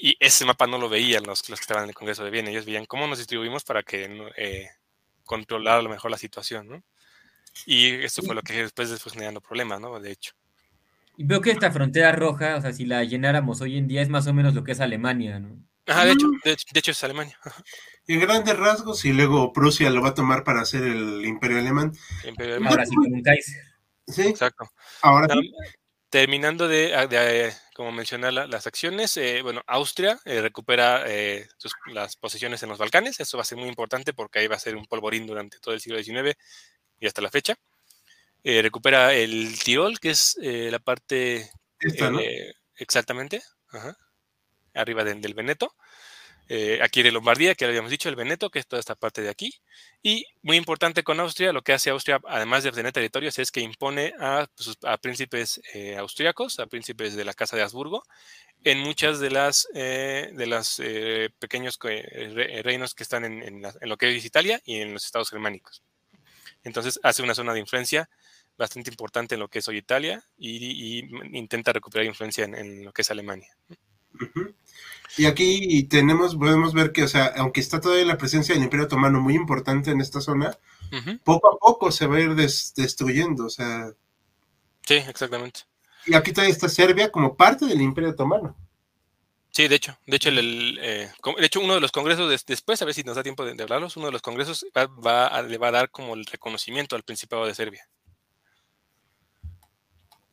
[0.05, 2.51] y ese mapa no lo veían los, los que estaban en el Congreso de Viena.
[2.51, 4.05] Ellos veían cómo nos distribuimos para que
[4.37, 4.69] eh,
[5.25, 6.83] controlar a lo mejor la situación, ¿no?
[7.67, 9.99] Y esto fue lo que después fue generando problemas, ¿no?
[10.01, 10.33] De hecho.
[11.17, 14.09] Y veo que esta frontera roja, o sea, si la llenáramos hoy en día, es
[14.09, 15.57] más o menos lo que es Alemania, ¿no?
[15.87, 17.39] Ajá, de hecho, de, hecho es Alemania.
[18.07, 21.91] En grandes rasgos, y luego Prusia lo va a tomar para hacer el Imperio Alemán.
[22.29, 22.73] Imperio Alemán.
[22.73, 23.63] Ahora sí, con un Kaiser.
[24.07, 24.23] Sí.
[24.29, 24.71] Exacto.
[25.01, 25.27] Ahora
[26.15, 31.49] Terminando de, como mencioné, las acciones, eh, bueno, Austria eh, recupera eh,
[31.93, 33.19] las posiciones en los Balcanes.
[33.19, 35.75] Eso va a ser muy importante porque ahí va a ser un polvorín durante todo
[35.75, 36.39] el siglo XIX
[37.01, 37.57] y hasta la fecha.
[38.45, 41.51] recupera el Tirol, que es la parte...
[42.77, 43.43] Exactamente.
[44.73, 45.75] arriba del Veneto.
[46.49, 49.23] Eh, aquí de Lombardía, que lo habíamos dicho, el Veneto, que es toda esta parte
[49.23, 49.55] de aquí.
[50.03, 53.61] Y muy importante con Austria, lo que hace Austria, además de tener territorios, es que
[53.61, 54.47] impone a,
[55.01, 58.03] príncipes eh, austriacos, a príncipes de la Casa de Habsburgo,
[58.63, 60.81] en muchas de las eh, de los
[61.39, 65.83] pequeños reinos que están en, lo que es Italia y en los estados germánicos.
[66.63, 68.09] Entonces hace una zona de influencia
[68.57, 71.05] bastante importante en lo que es hoy Italia y,
[71.37, 73.55] intenta recuperar influencia en, lo que es Alemania.
[75.17, 78.87] Y aquí tenemos, podemos ver que, o sea, aunque está todavía la presencia del Imperio
[78.87, 80.59] Otomano muy importante en esta zona,
[81.23, 83.93] poco a poco se va a ir destruyendo, o sea.
[84.83, 85.61] Sí, exactamente.
[86.07, 88.57] Y aquí todavía está Serbia como parte del Imperio Otomano.
[89.51, 91.09] Sí, de hecho, de hecho, el, eh,
[91.39, 93.97] de hecho uno de los congresos después, a ver si nos da tiempo de, hablarlos,
[93.97, 97.55] uno de los congresos va, le va a dar como el reconocimiento al Principado de
[97.55, 97.89] Serbia.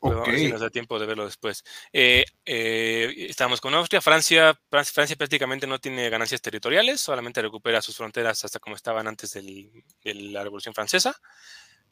[0.03, 0.49] Okay.
[0.49, 1.63] nos da tiempo de verlo después.
[1.93, 4.01] Eh, eh, estamos con Austria.
[4.01, 9.33] Francia, Francia prácticamente no tiene ganancias territoriales, solamente recupera sus fronteras hasta como estaban antes
[9.33, 9.73] de
[10.03, 11.15] la Revolución Francesa.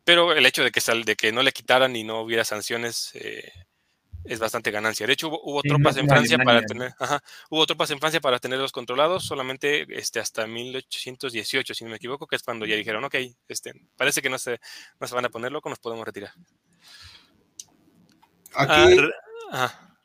[0.04, 3.52] Pero el hecho de que, de que no le quitaran y no hubiera sanciones eh,
[4.24, 5.06] es bastante ganancia.
[5.06, 6.94] De hecho, hubo, tropas en Francia para tener,
[7.50, 12.26] hubo tropas en Francia para tenerlos controlados solamente este, hasta 1818, si no me equivoco,
[12.26, 13.16] que es cuando ya dijeron, ok,
[13.48, 14.60] este, parece que no se,
[15.00, 16.34] no se van a poner locos, nos podemos retirar.
[18.56, 18.98] Aquí,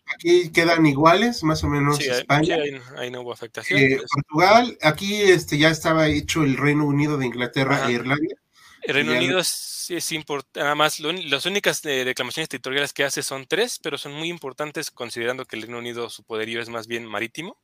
[0.06, 2.58] aquí quedan iguales, más o menos España.
[2.96, 3.80] ahí, no hubo afectación.
[3.80, 8.34] Eh, Portugal, aquí este, ya estaba hecho el Reino Unido de Inglaterra e Irlanda.
[8.82, 13.46] El Reino Unido es, es importante, nada más, las únicas reclamaciones territoriales que hace son
[13.46, 17.06] tres, pero son muy importantes considerando que el Reino Unido, su poderío es más bien
[17.06, 17.58] marítimo.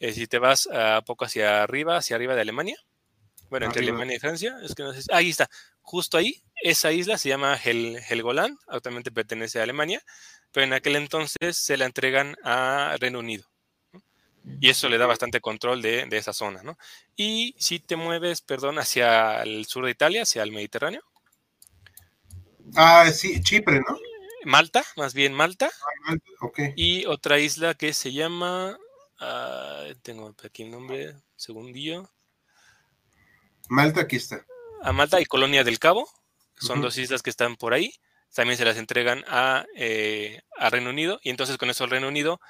[0.00, 2.76] Eh, si te vas a poco hacia arriba, hacia arriba de Alemania,
[3.50, 7.18] bueno, entre Alemania y Francia, es que no sé, ahí está, justo ahí, esa isla
[7.18, 10.02] se llama Hel Helgoland, actualmente pertenece a Alemania,
[10.52, 13.50] pero en aquel entonces se la entregan a Reino Unido.
[14.60, 16.78] Y eso le da bastante control de, esa zona, ¿no?
[17.14, 21.02] Y si te mueves, perdón, hacia el sur de Italia, hacia el Mediterráneo.
[22.74, 23.98] Ah, sí, Chipre, ¿no?
[24.44, 25.70] Malta, más bien Malta.
[26.06, 28.78] Ah, Malta Y otra isla que se llama,
[29.18, 32.08] ah, tengo aquí el nombre, segundillo.
[33.70, 34.44] Malta, aquí está.
[34.82, 36.08] A Malta y Colonia del Cabo,
[36.56, 37.94] son dos islas que están por ahí.
[38.34, 42.08] También se las entregan a, eh, a Reino Unido y entonces con eso el Reino
[42.08, 42.40] Unido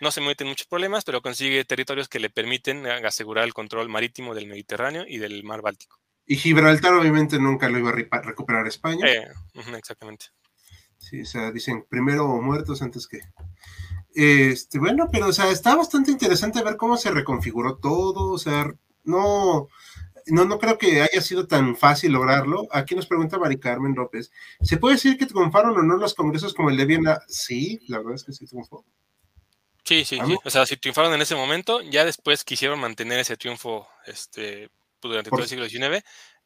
[0.00, 3.88] no se mete en muchos problemas, pero consigue territorios que le permiten asegurar el control
[3.88, 6.00] marítimo del Mediterráneo y del mar Báltico.
[6.26, 9.06] Y Gibraltar obviamente nunca lo iba a recuperar España.
[9.06, 9.28] Eh,
[9.76, 10.26] exactamente.
[10.98, 13.20] Sí, o sea, dicen primero muertos antes que...
[14.12, 18.72] Este, bueno, pero o sea, está bastante interesante ver cómo se reconfiguró todo, o sea,
[19.04, 19.68] no,
[20.26, 22.66] no, no creo que haya sido tan fácil lograrlo.
[22.70, 24.30] Aquí nos pregunta Mari Carmen López,
[24.62, 27.20] ¿se puede decir que triunfaron o no los congresos como el de Viena?
[27.28, 28.84] Sí, la verdad es que sí triunfó.
[29.84, 30.36] Sí, sí, sí.
[30.44, 35.10] O sea, si triunfaron en ese momento, ya después quisieron mantener ese triunfo este, pues,
[35.10, 36.02] durante todo el siglo XIX,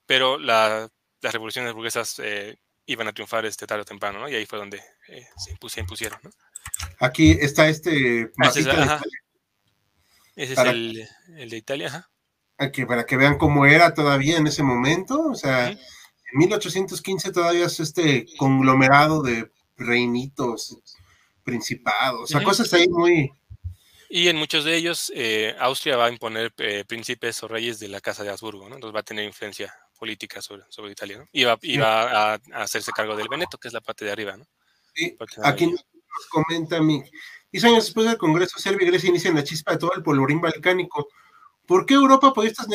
[0.06, 0.90] pero las
[1.22, 4.28] revoluciones burguesas eh, iban a triunfar este tarde o temprano, ¿no?
[4.28, 6.30] Y ahí fue donde eh, se, impusieron, ¿no?
[6.98, 8.32] Aquí está este...
[8.42, 8.60] Ah, ese
[10.52, 12.10] es, el, de Italia, ajá.
[12.58, 15.78] Para que vean cómo era todavía en ese momento, o sea, en
[16.32, 20.76] 1815 todavía es este conglomerado de reinitos
[21.44, 23.32] principados, o sea, cosas ahí muy...
[24.10, 27.88] Y en muchos de ellos, eh, Austria va a imponer eh, príncipes o reyes de
[27.88, 28.74] la Casa de Habsburgo, ¿no?
[28.74, 31.28] Entonces va a tener influencia política sobre, sobre Italia, ¿no?
[31.30, 31.58] Y va,
[32.32, 34.46] a, hacerse cargo del Veneto, que es la parte de arriba, ¿no?
[34.94, 35.84] Sí, aquí nos
[36.30, 37.02] comenta mi...
[37.52, 40.40] Diez años después del Congreso, Serbia y Grecia inician la chispa de todo el polvorín
[40.40, 41.08] balcánico.
[41.68, 42.66] ¿Por qué Europa apoyó estas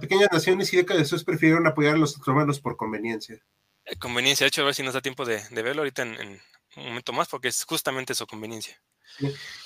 [0.00, 3.42] pequeñas naciones y décadas después prefirieron apoyar a los otomanos por conveniencia?
[3.84, 6.40] Eh, conveniencia, de hecho, a ver si nos da tiempo de, verlo ahorita en,
[6.76, 8.80] un momento más, porque es justamente su conveniencia.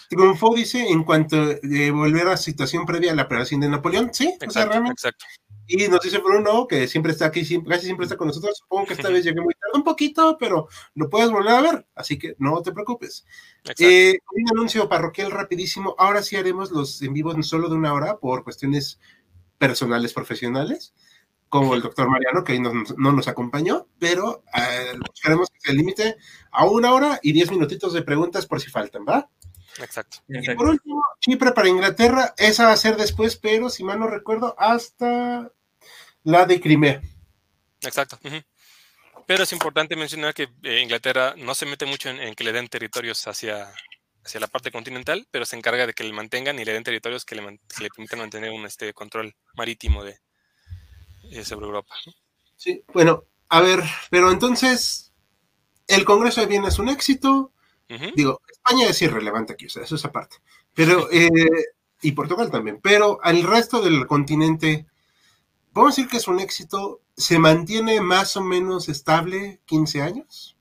[0.09, 4.15] Triunfó, dice, en cuanto de volver a la situación previa a la operación de Napoleón,
[4.15, 4.93] sí, exacto, o sea, realmente.
[4.93, 5.27] Exacto.
[5.73, 8.59] Y nos dice Bruno, que siempre está aquí, casi siempre está con nosotros.
[8.59, 11.87] Supongo que esta vez llegué muy tarde un poquito, pero lo puedes volver a ver,
[11.95, 13.25] así que no te preocupes.
[13.79, 15.95] Eh, un anuncio parroquial rapidísimo.
[15.97, 18.99] Ahora sí haremos los en vivo solo de una hora por cuestiones
[19.59, 20.93] personales, profesionales
[21.49, 26.17] como el doctor Mariano, que no, no nos acompañó, pero eh, buscaremos que se limite
[26.53, 29.29] a una hora y diez minutitos de preguntas por si faltan, ¿va?
[29.79, 30.19] Exacto.
[30.29, 34.07] Y por último, Chipre para Inglaterra, esa va a ser después, pero si mal no
[34.07, 35.53] recuerdo, hasta
[36.25, 37.01] la de Crimea.
[37.83, 38.19] Exacto.
[39.27, 42.69] Pero es importante mencionar que eh, Inglaterra no se mete mucho en, que le den
[42.69, 43.73] territorios hacia,
[44.25, 47.25] hacia la parte continental, pero se encarga de que le mantengan y le den territorios
[47.25, 50.19] que le, que le permitan mantener un este, control marítimo de,
[51.45, 51.95] sobre Europa.
[52.57, 55.13] Sí, bueno, a ver, pero entonces,
[55.87, 57.53] el Congreso de Viena es un éxito.
[58.15, 60.37] Digo, España es irrelevante aquí, o sea, eso es aparte.
[60.75, 61.29] Pero, eh,
[62.03, 62.79] y Portugal también.
[62.81, 64.87] Pero al resto del continente,
[65.73, 67.01] podemos decir que es un éxito.
[67.17, 70.57] Se mantiene más o menos estable 15 años.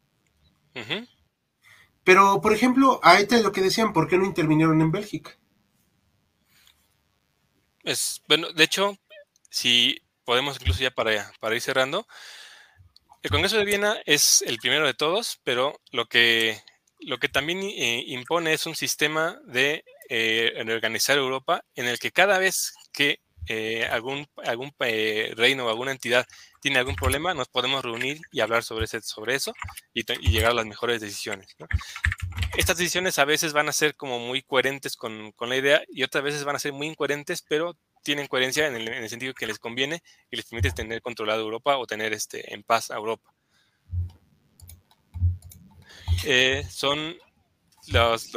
[2.03, 5.38] Pero, por ejemplo, ahí está lo que decían, ¿por qué no intervinieron en Bélgica?
[7.84, 8.97] Es, bueno, de hecho,
[9.49, 12.07] si podemos incluso ya para, para ir cerrando.
[13.24, 16.62] El Congreso de Viena es el primero de todos, pero lo que,
[16.99, 22.12] lo que también eh, impone es un sistema de eh, organizar Europa en el que
[22.12, 26.28] cada vez que eh, algún, algún reino o alguna entidad
[26.62, 29.54] tiene algún problema, nos podemos reunir y hablar sobre, ese, sobre eso
[29.94, 31.56] y, llegar a las mejores decisiones.
[32.58, 36.04] Estas decisiones a veces van a ser como muy coherentes con, con, la idea y
[36.04, 39.60] otras veces van a ser muy incoherentes, pero tienen coherencia en el, sentido que les
[39.60, 43.34] conviene y les permite tener controlado Europa o tener este, en paz a Europa.
[46.26, 47.18] Eh, son
[47.88, 48.32] los,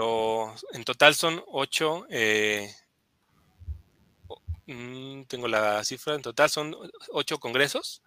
[0.73, 2.73] en total son ocho, eh,
[4.67, 6.77] mm, tengo la cifra, en total son
[7.11, 8.03] ocho congresos.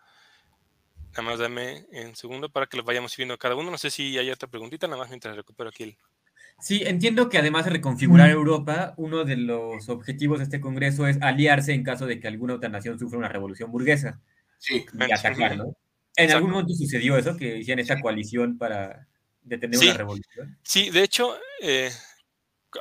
[1.12, 3.72] Nada más dame un segundo para que los vayamos viendo cada uno.
[3.72, 5.98] No sé si hay otra preguntita, nada más mientras recupero aquí el,
[6.60, 11.22] Sí, entiendo que además de reconfigurar Europa, uno de los objetivos de este Congreso es
[11.22, 14.22] aliarse en caso de que alguna otra nación sufra una revolución burguesa.
[14.58, 14.86] Sí.
[14.94, 15.76] Y atacar, ¿no?
[16.16, 19.06] En algún momento sucedió eso, que hicieron esta coalición para
[19.42, 20.58] detener una revolución.
[20.64, 21.92] Sí, de hecho, eh,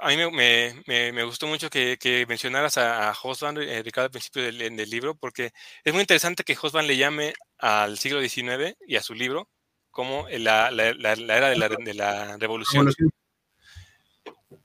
[0.01, 4.77] a mí me, gustó mucho que, mencionaras a, a Hosban, eh, Ricardo, al principio del,
[4.77, 5.53] del, libro, porque
[5.85, 9.49] es muy interesante que Hosban le llame al siglo XIX y a su libro
[9.91, 12.93] como la, la, era de la, de la revolución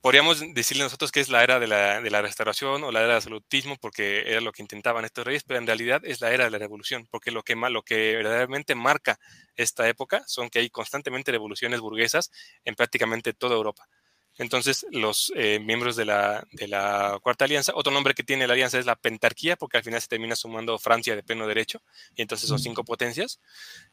[0.02, 3.10] podríamos decirle nosotros que es la era de la, de la, restauración o la era
[3.10, 6.46] del absolutismo, porque era lo que intentaban estos reyes, pero en realidad es la era
[6.46, 9.20] de la revolución, porque lo que, lo que verdaderamente marca
[9.56, 12.32] esta época son que hay constantemente revoluciones burguesas
[12.64, 13.88] en prácticamente toda Europa.
[14.40, 18.54] Entonces, los eh, miembros de la, de la, Cuarta Alianza, otro nombre que tiene la
[18.54, 21.82] alianza es la pentarquía, porque al final se termina sumando Francia de pleno derecho,
[22.16, 23.42] y entonces son cinco potencias,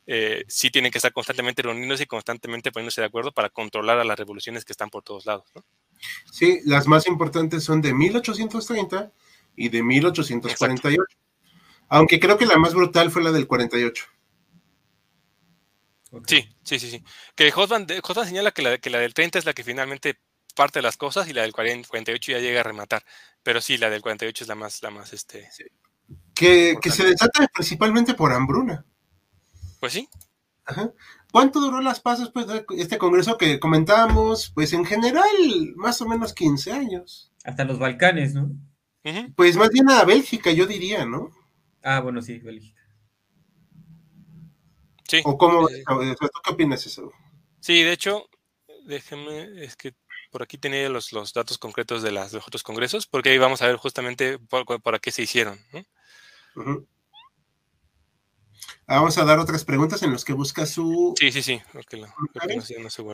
[0.06, 4.04] eh, sí tienen que estar constantemente reuniéndose y constantemente poniéndose de acuerdo para controlar a
[4.04, 5.46] las revoluciones que están por todos lados.
[5.52, 5.64] ¿no?
[6.30, 9.12] Sí, las más importantes son de 1830
[9.56, 11.02] y de 1848.
[11.88, 14.04] Aunque creo que la más brutal fue la del 48.
[16.26, 17.04] Sí, sí, sí, sí.
[17.34, 17.86] Que Hotman,
[18.24, 20.20] señala que la, que la del 30 es la que finalmente
[20.56, 23.04] parte de las cosas y la del 48 ya llega a rematar.
[23.44, 25.48] Pero sí, la del 48 es la más, la más, este...
[26.34, 28.84] Que, que se desata principalmente por hambruna.
[29.78, 30.08] Pues sí.
[30.64, 30.92] Ajá.
[31.32, 32.46] ¿Cuánto duró las pasos pues,
[32.76, 34.50] este congreso que comentábamos?
[34.54, 35.24] Pues en general,
[35.76, 37.32] más o menos 15 años.
[37.44, 38.50] Hasta los Balcanes, ¿no?
[39.36, 41.30] Pues más bien a Bélgica, yo diría, ¿no?
[41.82, 42.80] Ah, bueno, sí, Bélgica.
[45.06, 45.20] Sí.
[45.24, 45.68] ¿O cómo?
[45.68, 47.12] ¿Tú qué opinas eso?
[47.60, 48.28] Sí, de hecho,
[48.86, 49.94] déjeme, es que
[50.30, 53.62] por aquí tenía los, los datos concretos de, las, los otros congresos, porque ahí vamos
[53.62, 55.58] a ver justamente por, por, qué se hicieron.
[56.54, 56.86] ¿no?
[58.86, 61.14] Vamos a dar otras preguntas en las que busca su.
[61.18, 61.60] Sí, sí, sí.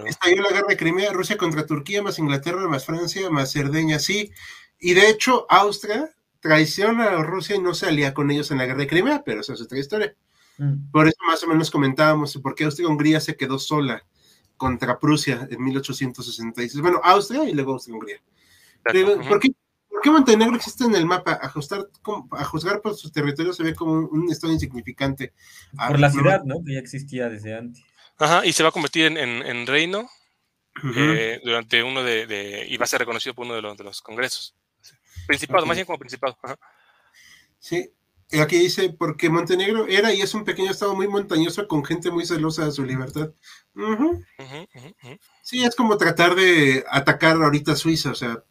[0.07, 4.31] Estalló la guerra de Crimea, Rusia contra Turquía, más Inglaterra, más Francia, más Cerdeña, sí.
[4.79, 8.67] Y de hecho, Austria traiciona a Rusia y no se alía con ellos en la
[8.67, 10.15] guerra de Crimea, pero esa es otra historia.
[10.59, 10.91] Mm.
[10.91, 14.05] Por eso más o menos comentábamos por qué Austria-Hungría se quedó sola
[14.63, 16.81] contra Prusia en 1866.
[16.81, 18.23] Bueno, Austria y luego Austria-Hungría.
[19.29, 19.51] ¿Por qué
[19.89, 21.37] ¿Por qué Montenegro existe en el mapa?
[21.43, 25.33] A, juzgar por sus territorios se ve como un, estado insignificante.
[25.77, 26.63] Ah, por la ciudad, ¿no?
[26.65, 27.83] Que ya existía desde antes.
[28.19, 30.09] Ajá, y se va a convertir en, reino
[30.95, 34.01] eh, durante uno de, y va a ser reconocido por uno de los, de los
[34.01, 34.55] congresos.
[35.27, 36.39] Principado, más bien como principado.
[37.59, 37.93] Sí,
[38.41, 42.25] aquí dice, porque Montenegro era y es un pequeño estado muy montañoso con gente muy
[42.25, 43.33] celosa de su libertad.
[45.43, 48.43] sí, es como tratar de atacar ahorita Suiza, o sea,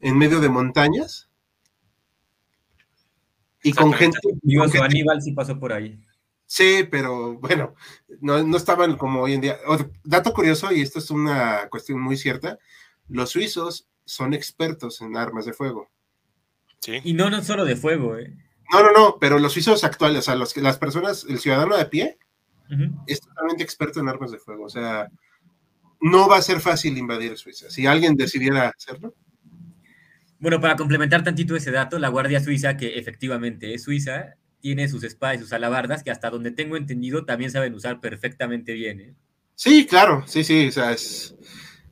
[0.00, 1.28] en medio de montañas.
[3.62, 4.18] Y con gente.
[4.42, 6.00] Digo, Aníbal sí pasó por ahí.
[6.46, 7.74] Sí, pero bueno,
[8.20, 9.58] no, estaban como hoy en día.
[10.04, 12.58] dato curioso, y esto es una cuestión muy cierta:
[13.08, 15.90] los suizos son expertos en armas de fuego.
[16.80, 17.00] Sí.
[17.04, 18.34] Y no, no solo de fuego, ¿eh?
[18.72, 21.86] No, no, no, pero los suizos actuales, o sea, los, las personas, el ciudadano de
[21.86, 22.18] pie,
[23.06, 24.64] es totalmente experto en armas de fuego.
[24.64, 25.08] O sea,
[26.00, 27.70] no va a ser fácil invadir Suiza.
[27.70, 29.14] Si alguien decidiera hacerlo,
[30.40, 35.02] bueno, para complementar tantito ese dato, la Guardia Suiza, que efectivamente es suiza, tiene sus
[35.02, 39.00] espadas y sus alabardas, que hasta donde tengo entendido también saben usar perfectamente bien.
[39.00, 39.14] ¿eh?
[39.56, 41.34] Sí, claro, sí, sí, o sea, es...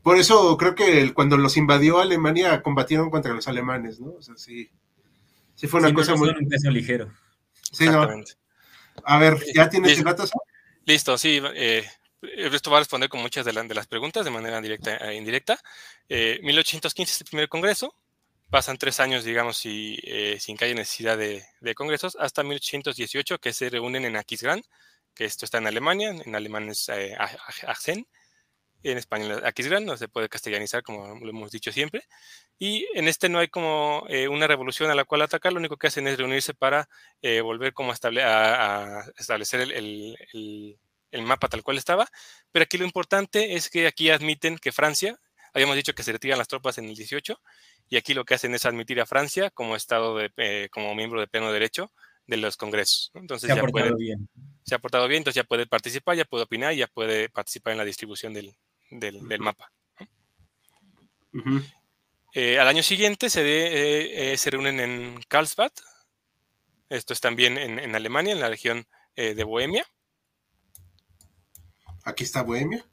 [0.06, 4.12] Por eso creo que cuando los invadió Alemania combatieron contra los alemanes, ¿no?
[4.12, 4.70] O sea, sí.
[5.56, 6.28] Sí fue una cosa muy...
[6.28, 7.10] un peso ligero.
[7.72, 8.08] Sí, no.
[9.02, 10.30] A ver, ¿ya tienes datos?
[10.84, 11.42] Listo, sí.
[11.56, 11.84] Eh,
[12.36, 15.58] esto va a responder con muchas de, de, las preguntas de manera directa e indirecta.
[16.08, 17.92] Eh, 1815 es el primer congreso,
[18.48, 21.44] pasan tres años, digamos, y, eh, sin que haya necesidad de,
[21.74, 24.62] congresos, hasta 1818, que se reúnen en Aquisgrán,
[25.16, 27.16] que esto está en Alemania, en alemán es eh,
[28.90, 32.02] en español Aquisgrán, no se puede castellanizar como lo hemos dicho siempre,
[32.58, 35.76] y en este no hay como eh, una revolución a la cual atacar, lo único
[35.76, 36.88] que hacen es reunirse para
[37.22, 40.16] eh, volver como a, establecer el,
[41.10, 42.08] el mapa tal cual estaba,
[42.52, 45.18] pero aquí lo importante es que aquí admiten que Francia,
[45.52, 47.40] habíamos dicho que se retiran las tropas en el 18,
[47.88, 51.20] y aquí lo que hacen es admitir a Francia como Estado, de, eh, como miembro
[51.20, 51.92] de pleno derecho
[52.26, 53.10] de los congresos.
[53.14, 54.28] Entonces se ha portado bien.
[54.64, 57.78] Se ha portado bien, entonces ya puede participar, ya puede opinar ya puede participar en
[57.78, 58.56] la distribución del,
[59.38, 59.72] mapa.
[62.32, 63.42] Eh, al año siguiente se,
[64.32, 65.72] eh, se reúnen en Karlsbad.
[66.88, 69.86] Esto es también en, en Alemania, en la región de Bohemia.
[72.04, 72.84] Aquí está Bohemia.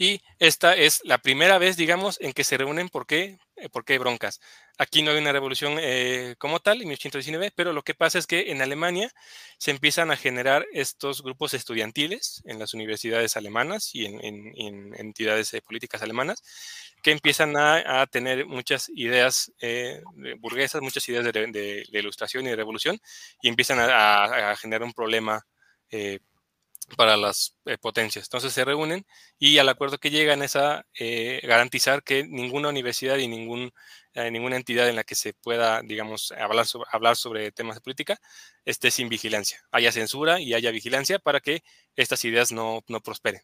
[0.00, 2.88] Y esta es la primera vez, digamos, en que se reúnen.
[2.88, 3.36] ¿Por qué?
[3.56, 4.40] Eh, porque hay broncas.
[4.78, 8.26] Aquí no hay una revolución eh, como tal, en 1819, pero lo que pasa es
[8.26, 9.12] que en Alemania
[9.58, 15.60] se empiezan a generar estos grupos estudiantiles en las universidades alemanas y en, entidades eh,
[15.60, 16.42] políticas alemanas
[17.02, 19.52] que empiezan a, tener muchas ideas
[20.38, 22.98] burguesas, muchas ideas de, ilustración y de revolución
[23.42, 25.46] y empiezan a, generar un problema
[26.96, 28.26] para las eh, potencias.
[28.26, 29.06] Entonces se reúnen
[29.38, 33.72] y al acuerdo que llegan es a eh, garantizar que ninguna universidad y ningún,
[34.14, 37.80] eh, ninguna entidad en la que se pueda, digamos, hablar sobre, hablar sobre temas de
[37.80, 38.18] política
[38.64, 39.62] esté sin vigilancia.
[39.70, 41.62] Haya censura y haya vigilancia para que
[41.96, 43.42] estas ideas no, no prosperen.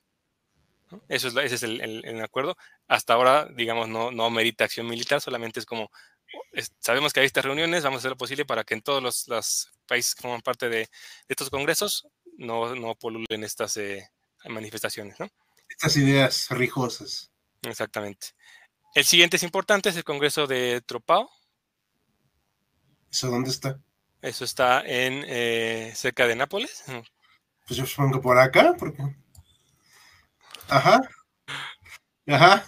[1.09, 2.57] Eso es, ese es el, acuerdo.
[2.87, 5.91] Hasta ahora, digamos, no, no merita acción militar, solamente es como,
[6.79, 9.73] sabemos que hay estas reuniones, vamos a hacer lo posible para que en todos los,
[9.87, 10.89] países que forman parte de, de
[11.29, 12.09] estos congresos
[12.39, 14.09] no, no polulen estas eh,
[14.49, 15.29] manifestaciones, ¿no?
[15.69, 17.31] Estas ideas rijosas.
[17.63, 18.29] Exactamente.
[18.95, 21.29] El siguiente es importante, es el Congreso de Tropao.
[23.11, 23.79] ¿Eso dónde está?
[24.23, 26.85] Eso está en eh, cerca de Nápoles.
[27.67, 29.03] Pues yo supongo por acá, porque.
[30.69, 31.01] Ajá.
[32.27, 32.67] Ajá.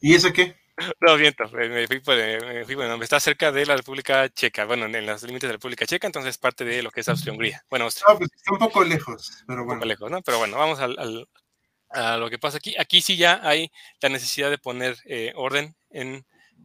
[0.00, 0.56] ¿Y eso qué?
[1.00, 4.86] No, viento, me fui, por, me fui, bueno, está cerca de la República Checa, bueno,
[4.86, 7.64] en los límites de la República Checa, entonces es parte de lo que es Austria-Hungría.
[7.68, 9.72] Bueno, pues está un poco lejos, pero bueno.
[9.72, 10.22] Un poco lejos, ¿no?
[10.22, 11.26] Pero bueno, vamos al,
[11.90, 12.74] a lo que pasa aquí.
[12.78, 13.70] Aquí sí ya hay
[14.00, 16.24] la necesidad de poner eh, orden en,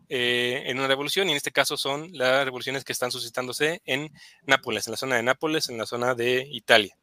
[0.09, 4.11] eh, en una revolución, y en este caso son las revoluciones que están suscitándose en
[4.43, 6.95] Nápoles, en la zona de Nápoles, en la zona de Italia.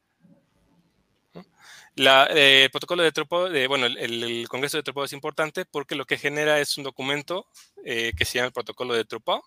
[2.02, 6.16] Eh, el protocolo de Tropo, bueno, el, Congreso de Tropo es importante porque lo que
[6.16, 7.46] genera es un documento
[7.84, 9.44] eh, que se llama el protocolo de Tropo,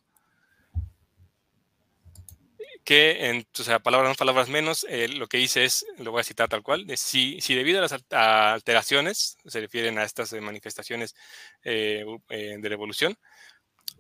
[2.84, 6.24] que en o palabras más, palabras menos, eh, lo que dice es, lo voy a
[6.24, 11.16] citar tal cual, si, si, debido a las alteraciones, se refieren a estas manifestaciones
[11.64, 13.18] de revolución,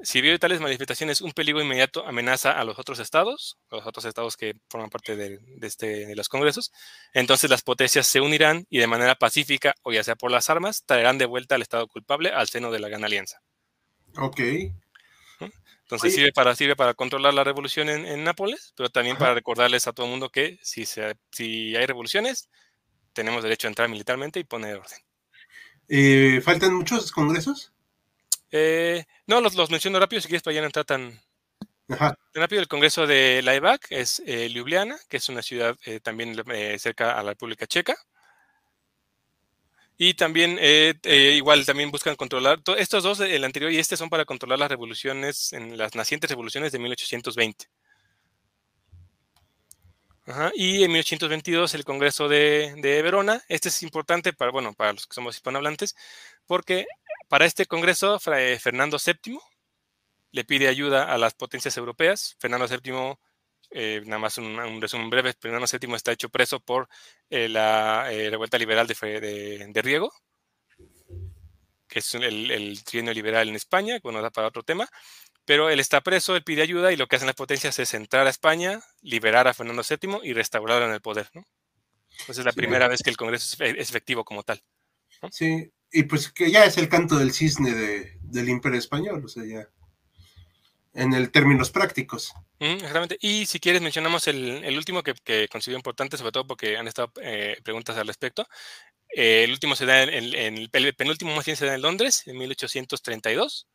[0.03, 4.05] si vio tales manifestaciones un peligro inmediato amenaza a los otros estados, a los otros
[4.05, 6.71] estados que forman parte de, este, de los congresos,
[7.13, 10.83] entonces las potencias se unirán y de manera pacífica, o ya sea por las armas,
[10.85, 13.39] traerán de vuelta al estado culpable al seno de la gran alianza.
[14.17, 14.39] Ok.
[15.83, 19.93] Entonces sirve para, sirve para controlar la revolución en, Nápoles, pero también para recordarles a
[19.93, 22.49] todo el mundo que si, se, si hay revoluciones,
[23.13, 24.97] tenemos derecho a entrar militarmente y poner orden.
[25.89, 27.72] Eh, ¿Faltan muchos congresos?
[28.55, 31.19] Eh, no, los, los, menciono rápido si quieres para ya no entrar tan,
[31.87, 32.61] rápido.
[32.61, 36.77] El Congreso de la EVAC es eh, Ljubljana, que es una ciudad eh, también eh,
[36.79, 37.95] cerca a la República Checa.
[39.97, 40.59] Y también,
[41.03, 45.53] igual, también buscan controlar, estos dos, el anterior y este, son para controlar las revoluciones,
[45.53, 47.67] en las nacientes revoluciones de 1820.
[50.55, 53.43] Y en 1822 el Congreso de, de, Verona.
[53.47, 55.95] Este es importante para, bueno, para los que somos hispanohablantes,
[56.47, 56.87] porque
[57.33, 59.39] para este Congreso, eh, Fernando VII
[60.33, 62.35] le pide ayuda a las potencias europeas.
[62.37, 63.15] Fernando VII,
[63.71, 66.87] eh, nada más un, resumen breve, Fernando VII está hecho preso por
[67.31, 68.93] eh, la revuelta liberal de,
[69.67, 70.13] de, Riego,
[71.87, 74.87] que es el, el trienio liberal en España, bueno, da para otro tema.
[75.43, 78.27] Pero él está preso, él pide ayuda y lo que hacen las potencias es entrar
[78.27, 81.31] a España, liberar a Fernando VII y restaurarlo en el poder.
[81.33, 81.43] ¿no?
[82.11, 84.61] Entonces es la primera vez que el Congreso es efectivo como tal.
[85.31, 89.27] Sí, y pues que ya es el canto del cisne de, del imperio español, o
[89.27, 89.69] sea, ya
[90.95, 92.33] en el términos prácticos.
[92.59, 93.17] exactamente.
[93.21, 96.87] Y si quieres mencionamos el, el último que, que, considero importante, sobre todo porque han
[96.87, 98.47] estado eh, preguntas al respecto.
[99.15, 102.37] Eh, el último se da en, el penúltimo más bien se da en Londres, en
[102.37, 103.67] 1832.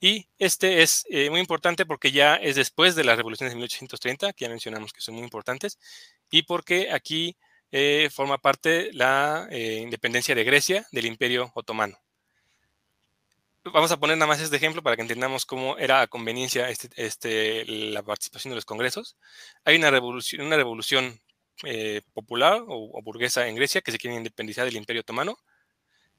[0.00, 4.32] Y este es eh, muy importante porque ya es después de las revoluciones de 1830,
[4.32, 5.78] que ya mencionamos que son muy importantes,
[6.30, 7.36] y porque aquí
[7.70, 11.98] eh, forma parte la eh, independencia de Grecia del Imperio Otomano.
[13.64, 16.88] Vamos a poner nada más este ejemplo para que entendamos cómo era a conveniencia este,
[16.96, 19.16] este, la participación de los congresos.
[19.64, 21.20] Hay una revolución,
[21.64, 25.38] eh, popular o, burguesa en Grecia que se quiere independizar del Imperio Otomano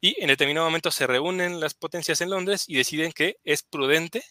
[0.01, 4.23] y en determinado momento se reúnen las potencias en Londres y deciden que es prudente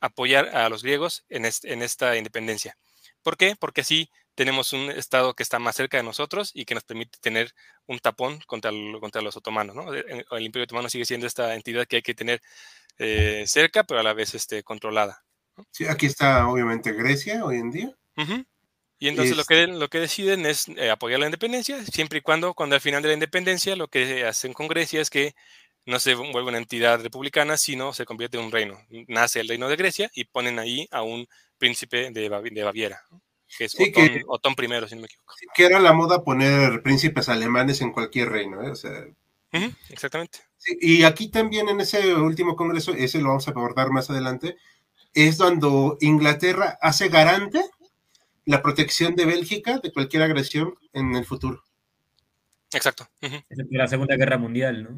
[0.00, 2.76] apoyar a los griegos en, en esta independencia.
[3.22, 3.54] ¿Por qué?
[3.58, 7.18] Porque así tenemos un Estado que está más cerca de nosotros y que nos permite
[7.20, 7.54] tener
[7.86, 8.70] un tapón contra,
[9.00, 9.76] contra los otomanos.
[9.76, 9.92] ¿no?
[9.92, 12.40] El, Imperio Otomano sigue siendo esta entidad que hay que tener
[12.98, 15.22] eh, cerca, pero a la vez este, controlada.
[15.70, 17.96] Sí, aquí está obviamente Grecia hoy en día.
[18.98, 22.54] Y entonces lo, que, lo que deciden es eh, apoyar la independencia, siempre y cuando,
[22.54, 25.34] cuando al final de la independencia, lo que hacen con Grecia es que
[25.84, 28.78] no se vuelve una entidad republicana, sino se convierte en un reino.
[29.08, 31.26] Nace el reino de Grecia y ponen ahí a un
[31.58, 33.02] príncipe de, de Baviera
[33.56, 33.76] que es
[34.26, 35.34] Otón, I, si no me equivoco.
[35.54, 38.70] que era la moda poner príncipes alemanes en cualquier reino, ¿eh?
[38.70, 39.06] O sea,
[39.90, 40.40] exactamente.
[40.80, 44.56] y aquí también en ese último congreso, ese lo vamos a abordar más adelante,
[45.14, 47.62] es cuando Inglaterra hace garante
[48.44, 51.62] la protección de Bélgica de cualquier agresión en el futuro.
[52.72, 53.06] Exacto.
[53.20, 54.90] En la Segunda Guerra Mundial, ¿no?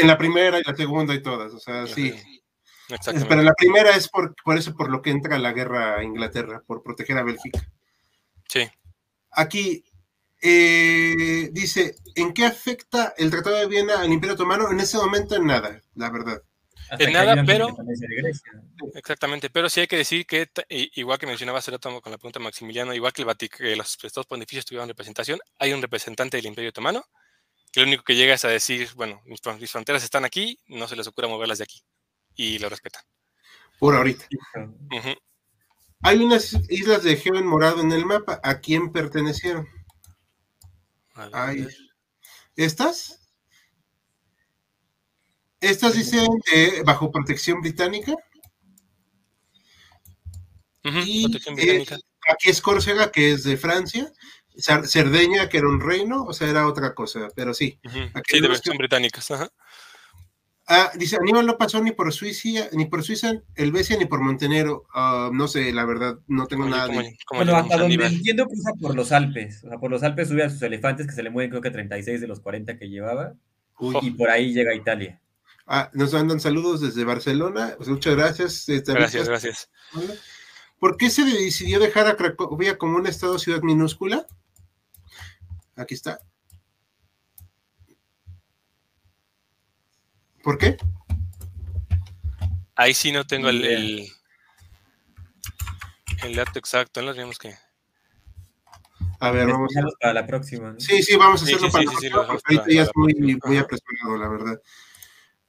[0.00, 2.12] en la primera y la segunda y todas, o sea, sí.
[3.28, 6.62] Pero la primera es por, por eso por lo que entra la guerra a Inglaterra,
[6.66, 7.60] por proteger a Bélgica.
[8.48, 8.68] Sí.
[9.30, 9.84] Aquí,
[10.40, 14.70] eh, dice, ¿en qué afecta el Tratado de Viena al Imperio Otomano?
[14.70, 16.42] En ese momento en nada, la verdad.
[16.98, 17.74] en nada, pero...
[18.94, 22.38] Exactamente, pero sí hay que decir que, igual que mencionaba hace rato con la pregunta
[22.38, 26.46] de Maximiliano, igual que, el que los Estados Pontificios tuvieron representación, hay un representante del
[26.46, 27.04] Imperio Otomano
[27.72, 29.40] que lo único que llega es a decir, bueno, mis,
[29.70, 31.82] fronteras están aquí, no se les ocurra moverlas de aquí.
[32.34, 33.02] Y lo respetan.
[33.78, 34.26] Por ahorita.
[36.02, 38.40] Hay unas islas de Geo en morado en el mapa.
[38.42, 39.68] ¿A quién pertenecieron?
[42.56, 43.20] ¿Estas?
[45.60, 46.26] Estas dicen
[46.84, 48.14] bajo protección británica.
[50.82, 51.98] protección británica.
[52.28, 54.12] aquí es Córcega, que es de Francia.
[54.84, 57.80] Cerdeña, que era un reino, o sea, era otra cosa, pero sí.
[58.28, 59.30] sí, de versión británicas.
[60.68, 64.86] Ah, dice, Aníbal no pasó ni por Suiza, ni por Suiza, Helvecia, ni por Montenegro.
[64.94, 67.16] Ah, no sé, la verdad, no tengo nada de...
[67.32, 69.64] bueno, hasta donde entiendo cruza por los Alpes.
[69.64, 71.70] O sea, por los Alpes sube a sus elefantes, que se le mueven creo que
[71.70, 73.34] 36 de los 40 que llevaba.
[74.00, 75.20] Y por ahí llega a Italia.
[75.66, 77.74] Ah, nos mandan saludos desde Barcelona.
[77.76, 78.68] Pues muchas gracias.
[78.68, 79.70] Este, gracias, gracias.
[80.78, 84.26] ¿Por qué se decidió dejar a Cracovia como un estado-ciudad minúscula?
[85.76, 86.20] Aquí está.
[90.42, 90.76] ¿Por qué?
[92.74, 94.08] Ahí sí no tengo el,
[96.22, 97.54] el, dato exacto, no tenemos que.
[99.20, 100.74] A ver, vamos a para la próxima.
[100.78, 102.26] Sí, sí, vamos a hacerlo para la próxima.
[102.26, 104.60] ahorita ya es muy, muy apresurado, la verdad.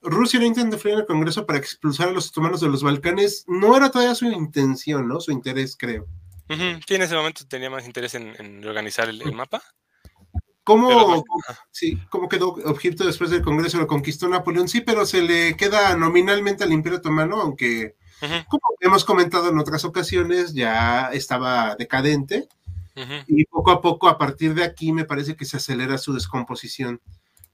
[0.03, 3.45] Rusia no intenta frenar el Congreso para expulsar a los otomanos de los Balcanes.
[3.47, 5.21] No era todavía su intención, ¿no?
[5.21, 6.07] Su interés, creo.
[6.49, 9.63] Sí, en ese momento tenía más interés en, en organizar el, mapa.
[10.63, 11.25] ¿Cómo,
[11.71, 13.77] sí, ¿Cómo quedó Egipto después del Congreso?
[13.77, 17.95] Lo conquistó Napoleón, sí, pero se le queda nominalmente al Imperio Otomano, aunque,
[18.47, 22.47] como hemos comentado en otras ocasiones, ya estaba decadente.
[23.27, 27.01] Y poco a poco, a partir de aquí, me parece que se acelera su descomposición.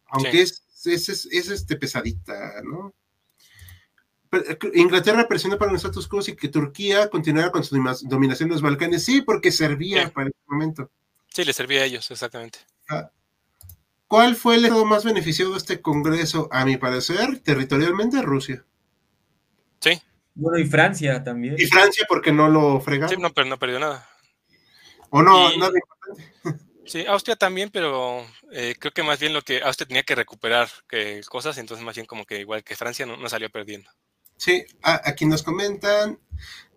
[0.07, 2.93] Aunque es, es, es, este pesadita, ¿no?
[4.75, 8.61] Inglaterra presionó para un status quo y que Turquía continuara con su dominación en los
[8.61, 9.03] Balcanes.
[9.03, 10.91] Sí, porque servía para ese momento.
[11.29, 12.59] Sí, le servía a ellos, exactamente.
[14.07, 16.49] ¿Cuál fue el estado más beneficiado de este Congreso?
[16.51, 18.65] A mi parecer, territorialmente, Rusia.
[19.79, 20.01] Sí.
[20.33, 21.55] Bueno, y Francia también.
[21.57, 23.09] Y Francia porque no lo fregaron.
[23.09, 24.09] Sí, no, pero no perdió nada.
[25.11, 26.69] O no, nada importante.
[26.89, 30.69] Sí, Austria también, pero eh, creo que más bien lo que Austria tenía que recuperar
[30.87, 33.91] que cosas, entonces más bien como que igual que Francia no, salió perdiendo.
[34.37, 36.17] Sí, aquí nos comentan,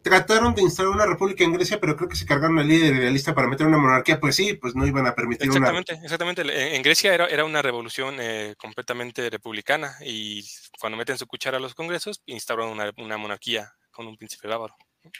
[0.03, 3.34] trataron de instalar una república en Grecia, pero creo que se cargaron al líder idealista
[3.34, 4.20] para meter una monarquía.
[4.20, 8.16] Pues sí, pues no iban a permitir exactamente, Exactamente, En Grecia era, era una revolución
[8.20, 10.44] eh, completamente republicana y
[10.78, 14.76] cuando meten su cuchara a los congresos, instauraron una, monarquía con un príncipe bávaro.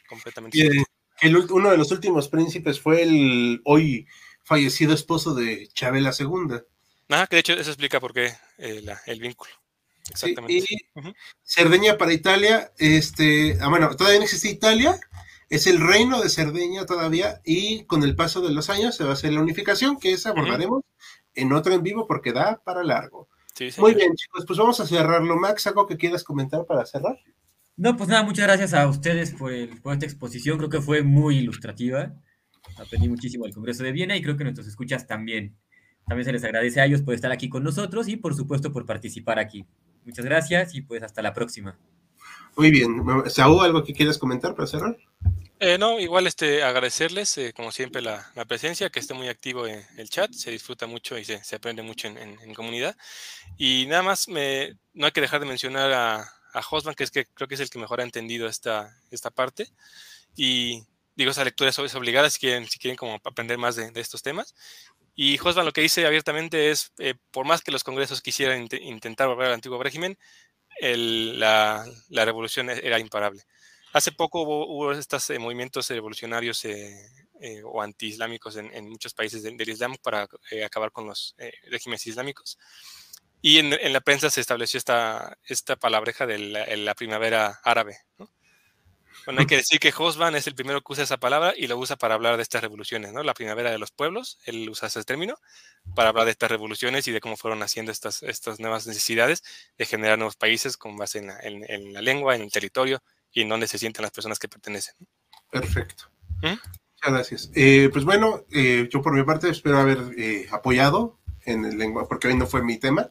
[0.09, 0.59] Completamente.
[0.59, 4.07] Y uno de los últimos príncipes fue el hoy
[4.43, 6.59] fallecido esposo de Chabela II.
[7.09, 9.53] Ah, que de hecho eso explica por qué eh, el vínculo.
[10.11, 10.53] Exactamente.
[10.55, 10.64] y
[11.42, 14.98] Cerdeña para Italia, este, ah, bueno, todavía no existe Italia,
[15.48, 19.11] es el reino de Cerdeña todavía, y con el paso de los años se va
[19.11, 20.82] a hacer la unificación, que esa abordaremos
[21.34, 23.28] en otro en vivo porque da para largo.
[23.78, 25.36] Muy bien, chicos, pues vamos a cerrarlo.
[25.36, 27.18] Max, ¿algo que quieras comentar para cerrar?
[27.76, 31.38] No, pues nada, muchas gracias a ustedes por, por esta exposición, creo que fue muy
[31.38, 32.14] ilustrativa.
[32.76, 35.57] Aprendí muchísimo del Congreso de Viena y creo que nuestros escuchas también.
[36.07, 38.86] También se les agradece a ellos por estar aquí con nosotros y por supuesto por
[38.86, 39.66] participar aquí.
[40.05, 41.78] Muchas gracias y pues hasta la próxima.
[42.57, 43.03] Muy bien.
[43.28, 44.96] Saúl, ¿algo que quieras comentar para cerrar?
[45.59, 49.80] Eh, no, igual este, agradecerles, eh, como siempre, la, presencia, que esté muy activo en
[49.96, 52.97] el chat, se disfruta mucho y se, aprende mucho en, comunidad.
[53.56, 56.16] Y nada más, me, no hay que dejar de mencionar a,
[56.52, 59.31] a Hosman, que es que creo que es el que mejor ha entendido esta, esta
[59.31, 59.68] parte.
[60.35, 60.82] Y
[61.14, 64.22] digo, esa lectura es, obligada si quieren, si quieren como aprender más de, de estos
[64.22, 64.55] temas.
[65.14, 69.28] Y Hosman lo que dice abiertamente es, eh, por más que los congresos quisieran intentar
[69.28, 70.18] volver al antiguo régimen,
[70.80, 73.43] la, revolución e-, era imparable.
[73.93, 76.97] Hace poco hubo, estos eh, movimientos revolucionarios eh,
[77.64, 80.28] o anti-islámicos en, muchos países del, Islam para
[80.64, 81.34] acabar con los
[81.70, 82.59] regímenes islámicos.
[83.43, 87.98] Y en, la prensa se estableció esta, esta palabreja de la, primavera árabe.
[89.24, 91.78] Bueno, hay que decir que Hosban es el primero que usa esa palabra y lo
[91.78, 93.22] usa para hablar de estas revoluciones, ¿no?
[93.22, 95.36] La primavera de los pueblos, él usa ese término
[95.94, 99.43] para hablar de estas revoluciones y de cómo fueron haciendo estas, estas nuevas necesidades
[99.78, 103.02] de generar nuevos países con base en la, en, la lengua, en el territorio
[103.32, 104.94] y en donde se sienten las personas que pertenecen.
[105.51, 106.05] Perfecto.
[106.43, 106.47] ¿Mm?
[106.47, 107.51] Muchas gracias.
[107.55, 112.06] Eh, pues bueno, eh, yo por mi parte espero haber eh, apoyado en el lengua,
[112.06, 113.10] porque hoy no fue mi tema,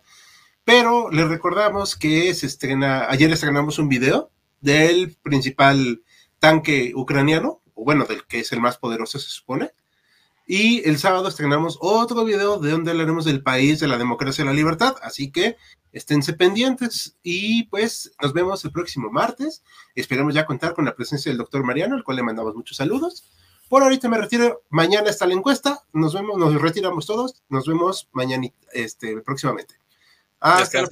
[0.63, 4.31] pero les recordamos que se estrena, ayer estrenamos un video
[4.61, 6.01] del principal
[6.39, 9.71] tanque ucraniano, o bueno, del que es el más poderoso se supone,
[10.47, 14.45] Y el sábado estrenamos otro video de donde hablaremos del país de la democracia y
[14.45, 14.95] la libertad.
[15.01, 15.55] Así que
[15.93, 19.63] esténse pendientes y pues nos vemos el próximo martes.
[19.95, 23.23] Esperemos ya contar con la presencia del doctor Mariano, al cual le mandamos muchos saludos.
[23.69, 24.63] Por ahorita me retiro.
[24.69, 25.83] Mañana está la encuesta.
[25.93, 27.41] Nos vemos, nos retiramos todos.
[27.47, 29.75] Nos vemos mañana, este, próximamente.
[30.41, 30.85] Hasta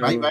[0.00, 0.30] Bye, bye.